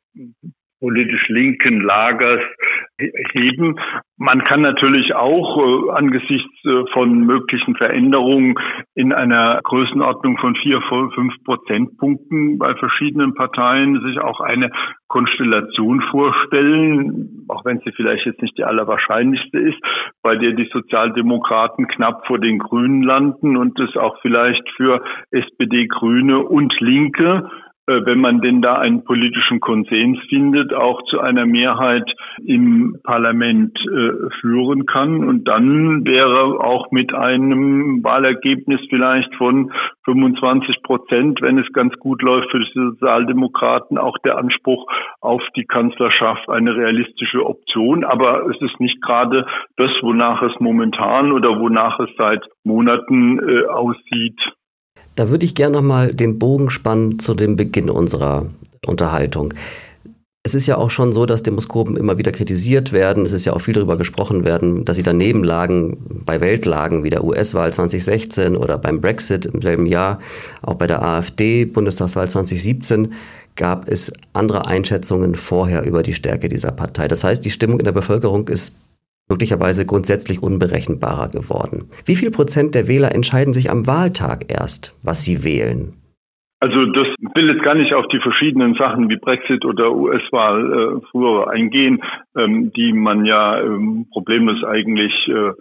politisch 0.80 1.28
linken 1.28 1.80
Lagers 1.82 2.40
heben. 3.32 3.78
Man 4.16 4.44
kann 4.44 4.62
natürlich 4.62 5.14
auch 5.14 5.58
äh, 5.58 5.90
angesichts 5.92 6.52
äh, 6.64 6.84
von 6.92 7.20
möglichen 7.26 7.76
Veränderungen 7.76 8.54
in 8.94 9.12
einer 9.12 9.60
Größenordnung 9.62 10.38
von 10.38 10.56
vier, 10.56 10.80
fünf 10.82 11.34
Prozentpunkten 11.44 12.58
bei 12.58 12.74
verschiedenen 12.74 13.34
Parteien 13.34 14.02
sich 14.02 14.18
auch 14.20 14.40
eine 14.40 14.70
Konstellation 15.08 16.02
vorstellen, 16.10 17.46
auch 17.48 17.64
wenn 17.64 17.80
sie 17.80 17.92
vielleicht 17.92 18.26
jetzt 18.26 18.42
nicht 18.42 18.56
die 18.58 18.64
allerwahrscheinlichste 18.64 19.58
ist, 19.58 19.78
bei 20.22 20.36
der 20.36 20.52
die 20.52 20.68
Sozialdemokraten 20.72 21.88
knapp 21.88 22.26
vor 22.26 22.38
den 22.38 22.58
Grünen 22.58 23.02
landen 23.02 23.56
und 23.56 23.78
es 23.80 23.96
auch 23.96 24.18
vielleicht 24.22 24.68
für 24.76 25.02
SPD, 25.30 25.86
Grüne 25.86 26.40
und 26.40 26.74
Linke 26.80 27.50
wenn 28.06 28.20
man 28.20 28.40
denn 28.40 28.62
da 28.62 28.74
einen 28.76 29.04
politischen 29.04 29.60
Konsens 29.60 30.18
findet, 30.28 30.72
auch 30.72 31.02
zu 31.04 31.20
einer 31.20 31.46
Mehrheit 31.46 32.10
im 32.44 32.96
Parlament 33.02 33.78
äh, 33.80 34.30
führen 34.40 34.86
kann. 34.86 35.24
Und 35.24 35.48
dann 35.48 36.04
wäre 36.04 36.60
auch 36.60 36.90
mit 36.90 37.14
einem 37.14 38.02
Wahlergebnis 38.02 38.80
vielleicht 38.88 39.34
von 39.36 39.72
25 40.04 40.82
Prozent, 40.82 41.42
wenn 41.42 41.58
es 41.58 41.72
ganz 41.72 41.94
gut 41.98 42.22
läuft 42.22 42.50
für 42.50 42.60
die 42.60 42.70
Sozialdemokraten, 42.72 43.98
auch 43.98 44.18
der 44.18 44.38
Anspruch 44.38 44.86
auf 45.20 45.42
die 45.56 45.64
Kanzlerschaft 45.64 46.48
eine 46.48 46.74
realistische 46.74 47.44
Option. 47.44 48.04
Aber 48.04 48.46
es 48.46 48.60
ist 48.60 48.80
nicht 48.80 49.00
gerade 49.02 49.46
das, 49.76 49.90
wonach 50.02 50.42
es 50.42 50.52
momentan 50.60 51.32
oder 51.32 51.58
wonach 51.58 51.98
es 52.00 52.10
seit 52.16 52.44
Monaten 52.64 53.38
äh, 53.38 53.66
aussieht. 53.66 54.40
Da 55.16 55.28
würde 55.28 55.44
ich 55.44 55.54
gerne 55.54 55.76
nochmal 55.76 56.14
den 56.14 56.38
Bogen 56.38 56.70
spannen 56.70 57.18
zu 57.18 57.34
dem 57.34 57.56
Beginn 57.56 57.90
unserer 57.90 58.46
Unterhaltung. 58.86 59.54
Es 60.42 60.54
ist 60.54 60.66
ja 60.66 60.78
auch 60.78 60.88
schon 60.88 61.12
so, 61.12 61.26
dass 61.26 61.42
Demoskopen 61.42 61.98
immer 61.98 62.16
wieder 62.16 62.32
kritisiert 62.32 62.92
werden. 62.92 63.26
Es 63.26 63.32
ist 63.32 63.44
ja 63.44 63.52
auch 63.52 63.60
viel 63.60 63.74
darüber 63.74 63.98
gesprochen 63.98 64.42
werden, 64.42 64.86
dass 64.86 64.96
sie 64.96 65.02
daneben 65.02 65.44
lagen 65.44 65.98
bei 66.24 66.40
Weltlagen 66.40 67.04
wie 67.04 67.10
der 67.10 67.24
US-Wahl 67.24 67.72
2016 67.72 68.56
oder 68.56 68.78
beim 68.78 69.02
Brexit 69.02 69.44
im 69.44 69.60
selben 69.60 69.84
Jahr. 69.84 70.18
Auch 70.62 70.74
bei 70.74 70.86
der 70.86 71.02
AfD 71.02 71.66
Bundestagswahl 71.66 72.30
2017 72.30 73.12
gab 73.54 73.86
es 73.86 74.10
andere 74.32 74.66
Einschätzungen 74.66 75.34
vorher 75.34 75.84
über 75.84 76.02
die 76.02 76.14
Stärke 76.14 76.48
dieser 76.48 76.72
Partei. 76.72 77.06
Das 77.06 77.22
heißt, 77.22 77.44
die 77.44 77.50
Stimmung 77.50 77.78
in 77.78 77.84
der 77.84 77.92
Bevölkerung 77.92 78.48
ist 78.48 78.72
möglicherweise 79.30 79.86
grundsätzlich 79.86 80.42
unberechenbarer 80.42 81.28
geworden. 81.28 81.88
Wie 82.04 82.16
viel 82.16 82.30
Prozent 82.30 82.74
der 82.74 82.88
Wähler 82.88 83.14
entscheiden 83.14 83.54
sich 83.54 83.70
am 83.70 83.86
Wahltag 83.86 84.52
erst, 84.52 84.94
was 85.02 85.24
sie 85.24 85.44
wählen? 85.44 85.94
Also 86.62 86.84
das 86.84 87.06
will 87.34 87.48
jetzt 87.48 87.64
gar 87.64 87.74
nicht 87.74 87.94
auf 87.94 88.06
die 88.08 88.20
verschiedenen 88.20 88.74
Sachen 88.74 89.08
wie 89.08 89.16
Brexit 89.16 89.64
oder 89.64 89.92
US-Wahl 89.94 90.60
äh, 90.72 91.06
früher 91.10 91.48
eingehen, 91.50 92.02
ähm, 92.36 92.70
die 92.76 92.92
man 92.92 93.24
ja 93.24 93.62
ähm, 93.62 94.06
problemlos 94.12 94.62
eigentlich 94.64 95.12
äh, 95.28 95.52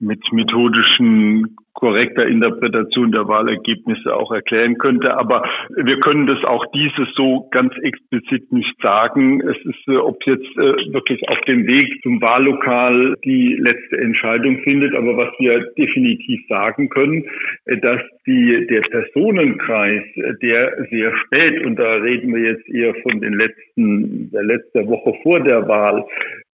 mit 0.00 0.20
methodischen 0.32 1.56
korrekter 1.74 2.26
Interpretation 2.26 3.12
der 3.12 3.26
Wahlergebnisse 3.28 4.14
auch 4.14 4.32
erklären 4.32 4.76
könnte. 4.78 5.16
Aber 5.16 5.44
wir 5.76 5.98
können 6.00 6.26
das 6.26 6.42
auch 6.44 6.64
dieses 6.72 7.08
so 7.14 7.48
ganz 7.50 7.72
explizit 7.82 8.52
nicht 8.52 8.74
sagen. 8.82 9.40
Es 9.40 9.56
ist, 9.64 9.88
äh, 9.88 9.96
ob 9.96 10.24
jetzt 10.26 10.50
äh, 10.56 10.92
wirklich 10.92 11.26
auf 11.28 11.40
dem 11.42 11.66
Weg 11.66 12.02
zum 12.02 12.20
Wahllokal 12.20 13.16
die 13.24 13.54
letzte 13.54 13.98
Entscheidung 13.98 14.58
findet. 14.58 14.94
Aber 14.94 15.16
was 15.16 15.32
wir 15.38 15.72
definitiv 15.78 16.40
sagen 16.48 16.88
können, 16.90 17.24
äh, 17.64 17.78
dass 17.78 18.00
die, 18.26 18.66
der 18.68 18.82
Personenkreis, 18.82 20.02
der 20.42 20.86
sehr 20.90 21.16
spät, 21.24 21.64
und 21.64 21.76
da 21.76 21.94
reden 21.94 22.34
wir 22.34 22.42
jetzt 22.52 22.68
eher 22.68 22.94
von 23.02 23.20
den 23.20 23.34
letzten, 23.34 24.30
der 24.30 24.42
letzten 24.42 24.86
Woche 24.88 25.14
vor 25.22 25.40
der 25.40 25.66
Wahl, 25.66 26.04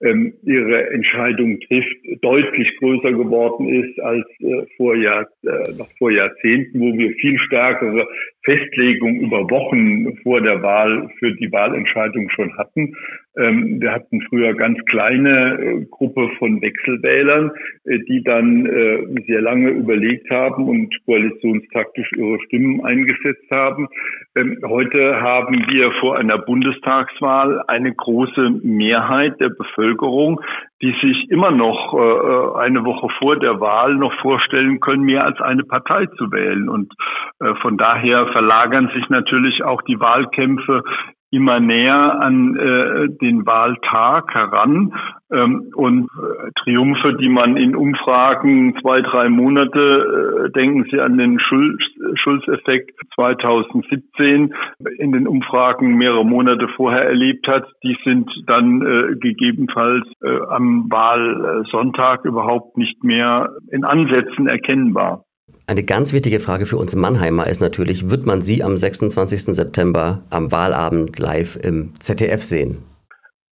ähm, 0.01 0.35
ihre 0.43 0.91
Entscheidung 0.91 1.59
trifft, 1.61 1.97
deutlich 2.23 2.77
größer 2.79 3.13
geworden 3.13 3.69
ist 3.69 3.99
als 4.01 4.27
äh, 4.41 4.67
vor, 4.77 4.95
Jahr, 4.95 5.27
äh, 5.43 5.73
noch 5.73 5.89
vor 5.99 6.11
Jahrzehnten, 6.11 6.81
wo 6.81 6.97
wir 6.97 7.13
viel 7.15 7.39
stärkere 7.39 8.07
Festlegung 8.47 9.21
über 9.21 9.51
Wochen 9.51 10.17
vor 10.23 10.41
der 10.41 10.63
Wahl 10.63 11.11
für 11.19 11.33
die 11.33 11.51
Wahlentscheidung 11.53 12.31
schon 12.31 12.57
hatten. 12.57 12.95
Ähm, 13.39 13.81
wir 13.81 13.93
hatten 13.93 14.23
früher 14.23 14.55
ganz 14.55 14.79
kleine 14.87 15.59
äh, 15.59 15.87
Gruppe 15.91 16.31
von 16.39 16.63
Wechselwählern, 16.63 17.51
äh, 17.85 17.99
die 18.09 18.23
dann 18.23 18.65
äh, 18.65 19.23
sehr 19.27 19.43
lange 19.43 19.71
überlegt 19.71 20.31
haben 20.31 20.67
und 20.69 20.95
koalitionstaktisch 21.05 22.13
ihre 22.17 22.41
Stimmen 22.47 22.83
eingesetzt 22.83 23.51
haben. 23.51 23.89
Ähm, 24.37 24.59
heute 24.67 25.21
haben 25.21 25.67
wir 25.69 25.93
vor 26.01 26.17
einer 26.17 26.39
Bundestagswahl 26.39 27.63
eine 27.69 27.93
große 27.93 28.61
Mehrheit 28.63 29.39
der 29.39 29.51
Bevölkerung, 29.51 30.41
die 30.83 30.95
sich 31.01 31.31
immer 31.31 31.51
noch 31.53 31.95
eine 32.59 32.85
Woche 32.85 33.09
vor 33.19 33.39
der 33.39 33.61
Wahl 33.61 33.95
noch 33.95 34.13
vorstellen 34.21 34.79
können, 34.79 35.05
mehr 35.05 35.25
als 35.25 35.41
eine 35.41 35.63
Partei 35.63 36.05
zu 36.19 36.31
wählen. 36.31 36.69
Und 36.69 36.93
von 37.63 37.79
daher 37.79 38.27
verlagern 38.37 38.91
sich 38.95 39.09
natürlich 39.09 39.65
auch 39.65 39.81
die 39.81 39.99
Wahlkämpfe 39.99 40.83
immer 41.31 41.59
näher 41.59 42.21
an 42.21 42.55
äh, 42.55 43.09
den 43.21 43.47
Wahltag 43.47 44.33
heran. 44.35 44.93
Ähm, 45.33 45.73
und 45.75 46.05
äh, 46.05 46.51
Triumphe, 46.63 47.15
die 47.15 47.31
man 47.31 47.57
in 47.57 47.75
Umfragen 47.75 48.77
zwei, 48.83 49.01
drei 49.01 49.31
Monate, 49.31 50.47
äh, 50.47 50.53
denken 50.53 50.87
Sie 50.91 51.01
an 51.01 51.17
den 51.17 51.41
Schulz, 51.41 51.83
Schulz-Effekt 52.23 52.93
2017, 53.15 54.55
in 54.99 55.13
den 55.13 55.27
Umfragen 55.27 55.97
mehrere 55.97 56.25
Monate 56.25 56.69
vorher 56.77 57.05
erlebt 57.05 57.49
hat, 57.49 57.67
die 57.83 57.97
sind 58.05 58.31
dann 58.47 58.83
äh, 58.83 59.17
gegebenenfalls 59.17 60.07
äh, 60.23 60.39
am 60.51 60.87
Wahlsonntag 60.91 62.25
überhaupt 62.27 62.77
nicht 62.77 63.03
mehr 63.03 63.51
in 63.71 63.85
Ansätzen 63.85 64.47
erkennbar. 64.47 65.26
Eine 65.69 65.83
ganz 65.83 66.13
wichtige 66.13 66.39
Frage 66.39 66.65
für 66.65 66.77
uns 66.77 66.95
Mannheimer 66.95 67.49
ist 67.49 67.61
natürlich, 67.61 68.09
wird 68.09 68.25
man 68.25 68.43
Sie 68.43 68.63
am 68.63 68.77
26. 68.77 69.55
September 69.55 70.23
am 70.31 70.53
Wahlabend 70.53 71.19
live 71.19 71.57
im 71.57 71.93
ZDF 71.99 72.45
sehen? 72.45 72.79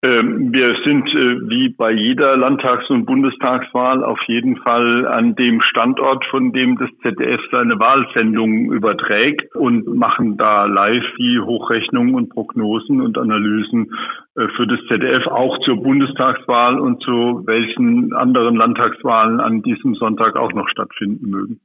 Ähm, 0.05 0.53
wir 0.53 0.77
sind 0.85 1.09
äh, 1.09 1.49
wie 1.49 1.71
bei 1.71 1.91
jeder 1.91 2.37
Landtags- 2.37 2.89
und 2.91 3.07
Bundestagswahl 3.07 4.05
auf 4.05 4.21
jeden 4.29 4.59
Fall 4.59 5.09
an 5.09 5.35
dem 5.35 5.61
Standort, 5.63 6.25
von 6.27 6.53
dem 6.53 6.77
das 6.77 6.91
ZDF 7.03 7.41
seine 7.51 7.81
Wahlsendungen 7.81 8.71
überträgt 8.71 9.57
und 9.57 9.87
machen 9.97 10.37
da 10.37 10.67
live 10.67 11.07
die 11.19 11.41
Hochrechnungen 11.41 12.15
und 12.15 12.29
Prognosen 12.29 13.01
und 13.01 13.19
Analysen 13.19 13.93
äh, 14.37 14.47
für 14.55 14.67
das 14.69 14.79
ZDF 14.89 15.27
auch 15.27 15.59
zur 15.65 15.83
Bundestagswahl 15.83 16.79
und 16.79 17.03
zu 17.03 17.43
welchen 17.47 18.13
anderen 18.13 18.57
Landtagswahlen 18.57 19.41
an 19.41 19.63
diesem 19.63 19.95
Sonntag 19.95 20.37
auch 20.37 20.53
noch 20.53 20.69
stattfinden 20.69 21.31
mögen. 21.31 21.61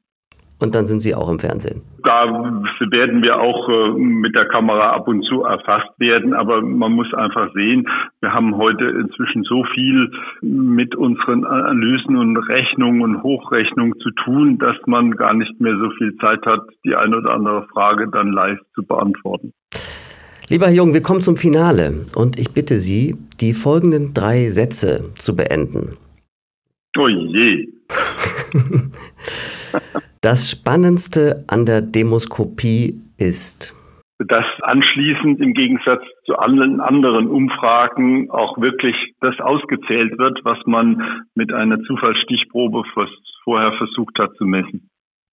Und 0.62 0.76
dann 0.76 0.88
sind 0.88 1.02
Sie 1.02 1.16
auch 1.16 1.30
im 1.30 1.40
Fernsehen. 1.40 1.82
Da 2.04 2.26
werden 2.26 3.22
wir 3.22 3.40
auch 3.40 3.70
äh, 3.70 3.92
mit 3.98 4.36
der 4.36 4.46
Kamera 4.46 4.92
ab 4.92 5.08
und 5.08 5.24
zu 5.24 5.44
erfasst 5.44 5.98
werden, 6.00 6.34
aber 6.34 6.62
man 6.62 6.92
muss 6.92 7.14
einfach 7.14 7.54
sehen, 7.54 7.88
wir 8.20 8.34
haben 8.34 8.58
heute 8.58 8.84
inzwischen 8.86 9.44
so 9.44 9.64
viel 9.74 10.12
mit 10.42 10.96
unseren 10.96 11.46
Analysen 11.46 12.18
und 12.18 12.38
Rechnungen 12.38 13.02
und 13.02 13.24
Hochrechnungen 13.24 13.98
zu 14.00 14.12
tun, 14.26 14.58
dass 14.58 14.76
man 14.86 15.12
gar 15.12 15.34
nicht 15.34 15.62
mehr 15.62 15.78
so 15.78 15.92
viel 15.92 16.16
Zeit 16.18 16.46
hat, 16.46 16.62
die 16.84 16.96
eine 16.96 17.18
oder 17.18 17.32
andere 17.32 17.66
Frage 17.68 18.10
dann 18.10 18.34
live 18.34 18.60
zu 18.76 18.84
beantworten. 18.86 19.54
Lieber 20.50 20.66
Herr 20.66 20.74
Jung, 20.74 20.94
wir 20.94 21.04
kommen 21.04 21.22
zum 21.22 21.38
Finale 21.38 22.06
und 22.16 22.38
ich 22.38 22.52
bitte 22.54 22.80
Sie, 22.80 23.16
die 23.40 23.54
folgenden 23.54 24.14
drei 24.14 24.50
Sätze 24.50 25.12
zu 25.16 25.36
beenden. 25.36 25.92
Oh 26.98 27.08
je. 27.08 27.70
Das 30.22 30.52
Spannendste 30.52 31.46
an 31.48 31.66
der 31.66 31.82
Demoskopie 31.82 33.00
ist, 33.18 33.74
dass 34.20 34.44
anschließend 34.64 35.40
im 35.40 35.54
Gegensatz 35.54 36.02
zu 36.26 36.36
allen 36.36 36.82
anderen 36.82 37.28
Umfragen 37.28 38.30
auch 38.30 38.58
wirklich 38.58 38.96
das 39.22 39.40
ausgezählt 39.40 40.18
wird, 40.18 40.42
was 40.44 40.58
man 40.66 41.24
mit 41.36 41.54
einer 41.54 41.80
Zufallsstichprobe 41.84 42.84
vorher 43.46 43.72
versucht 43.78 44.20
hat 44.20 44.36
zu 44.36 44.44
messen. 44.44 44.90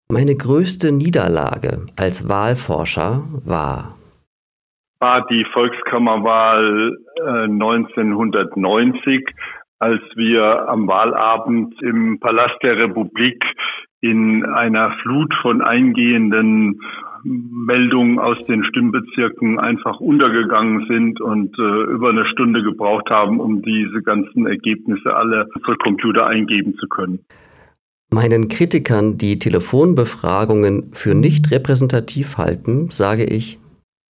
Meine 0.09 0.35
größte 0.35 0.93
Niederlage 0.93 1.87
als 1.97 2.29
Wahlforscher 2.29 3.25
war 3.43 3.97
war 4.99 5.27
die 5.27 5.45
Volkskammerwahl 5.53 6.97
äh, 7.17 7.43
1990, 7.43 9.27
als 9.79 10.01
wir 10.15 10.67
am 10.69 10.87
Wahlabend 10.87 11.81
im 11.81 12.19
Palast 12.19 12.61
der 12.63 12.77
Republik 12.77 13.43
in 14.01 14.45
einer 14.45 14.91
Flut 15.01 15.33
von 15.41 15.61
eingehenden 15.61 16.79
Meldungen 17.23 18.19
aus 18.19 18.37
den 18.47 18.63
Stimmbezirken 18.63 19.59
einfach 19.59 19.99
untergegangen 19.99 20.85
sind 20.87 21.19
und 21.19 21.57
äh, 21.57 21.91
über 21.91 22.09
eine 22.09 22.25
Stunde 22.27 22.63
gebraucht 22.63 23.09
haben, 23.09 23.39
um 23.39 23.61
diese 23.61 24.01
ganzen 24.03 24.47
Ergebnisse 24.47 25.15
alle 25.15 25.49
für 25.65 25.75
Computer 25.77 26.27
eingeben 26.27 26.75
zu 26.75 26.87
können. 26.87 27.19
Meinen 28.13 28.47
Kritikern, 28.47 29.17
die 29.17 29.39
Telefonbefragungen 29.39 30.91
für 30.93 31.13
nicht 31.13 31.51
repräsentativ 31.51 32.37
halten, 32.37 32.89
sage 32.89 33.25
ich, 33.25 33.59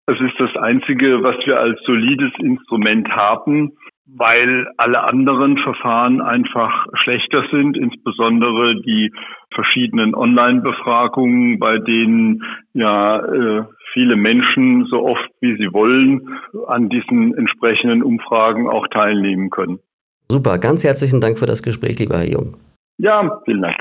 es 0.09 0.21
ist 0.21 0.39
das 0.39 0.55
Einzige, 0.63 1.23
was 1.25 1.35
wir 1.47 1.59
als 1.59 1.81
solides 1.85 2.31
Instrument 2.39 3.09
haben, 3.09 3.73
weil 4.07 4.69
alle 4.77 5.03
anderen 5.03 5.59
Verfahren 5.59 6.21
einfach 6.21 6.87
schlechter 7.03 7.45
sind, 7.51 7.77
insbesondere 7.77 8.81
die 8.83 9.13
verschiedenen 9.53 10.15
Online-Befragungen, 10.15 11.59
bei 11.59 11.79
denen 11.79 12.43
ja 12.73 13.19
äh, 13.19 13.65
viele 13.93 14.17
Menschen 14.17 14.87
so 14.87 15.05
oft 15.05 15.29
wie 15.41 15.57
sie 15.57 15.73
wollen 15.73 16.39
an 16.69 16.89
diesen 16.89 17.37
entsprechenden 17.37 18.03
Umfragen 18.03 18.69
auch 18.69 18.87
teilnehmen 18.89 19.51
können. 19.51 19.79
Super, 20.29 20.59
ganz 20.59 20.85
herzlichen 20.85 21.21
Dank 21.21 21.39
für 21.39 21.47
das 21.47 21.63
Gespräch, 21.63 21.99
lieber 21.99 22.19
Herr 22.19 22.29
Jung. 22.29 22.57
Ja, 22.99 23.41
vielen 23.45 23.63
Dank. 23.63 23.77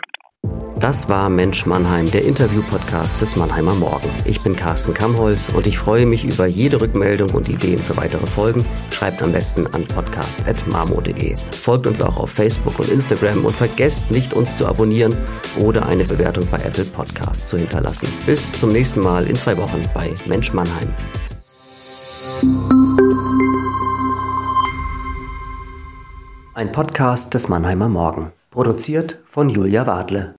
Das 0.79 1.10
war 1.10 1.29
Mensch 1.29 1.65
Mannheim, 1.65 2.12
der 2.12 2.25
Interview-Podcast 2.25 3.19
des 3.21 3.36
Mannheimer 3.36 3.73
Morgen. 3.75 4.10
Ich 4.25 4.41
bin 4.41 4.55
Carsten 4.55 4.93
Kamholz 4.93 5.49
und 5.49 5.65
ich 5.67 5.79
freue 5.79 6.05
mich 6.05 6.25
über 6.25 6.45
jede 6.45 6.79
Rückmeldung 6.79 7.29
und 7.31 7.49
Ideen 7.49 7.79
für 7.79 7.97
weitere 7.97 8.27
Folgen. 8.27 8.65
Schreibt 8.91 9.21
am 9.23 9.31
besten 9.31 9.65
an 9.67 9.88
podcast.marmo.de. 9.88 11.36
Folgt 11.53 11.88
uns 11.88 12.01
auch 12.01 12.17
auf 12.17 12.29
Facebook 12.29 12.77
und 12.77 12.89
Instagram 12.89 13.45
und 13.45 13.55
vergesst 13.55 14.12
nicht, 14.12 14.34
uns 14.34 14.58
zu 14.58 14.67
abonnieren 14.67 15.15
oder 15.60 15.88
eine 15.88 16.03
Bewertung 16.03 16.45
bei 16.51 16.58
Apple 16.58 16.86
Podcasts 16.86 17.47
zu 17.47 17.58
hinterlassen. 17.58 18.08
Bis 18.25 18.51
zum 18.51 18.71
nächsten 18.71 18.99
Mal 18.99 19.27
in 19.27 19.36
zwei 19.36 19.58
Wochen 19.58 19.81
bei 19.93 20.13
Mensch 20.27 20.53
Mannheim. 20.53 20.89
Ein 26.53 26.71
Podcast 26.71 27.34
des 27.34 27.49
Mannheimer 27.49 27.89
Morgen. 27.89 28.31
Produziert 28.49 29.19
von 29.25 29.49
Julia 29.49 29.86
Wadle. 29.86 30.34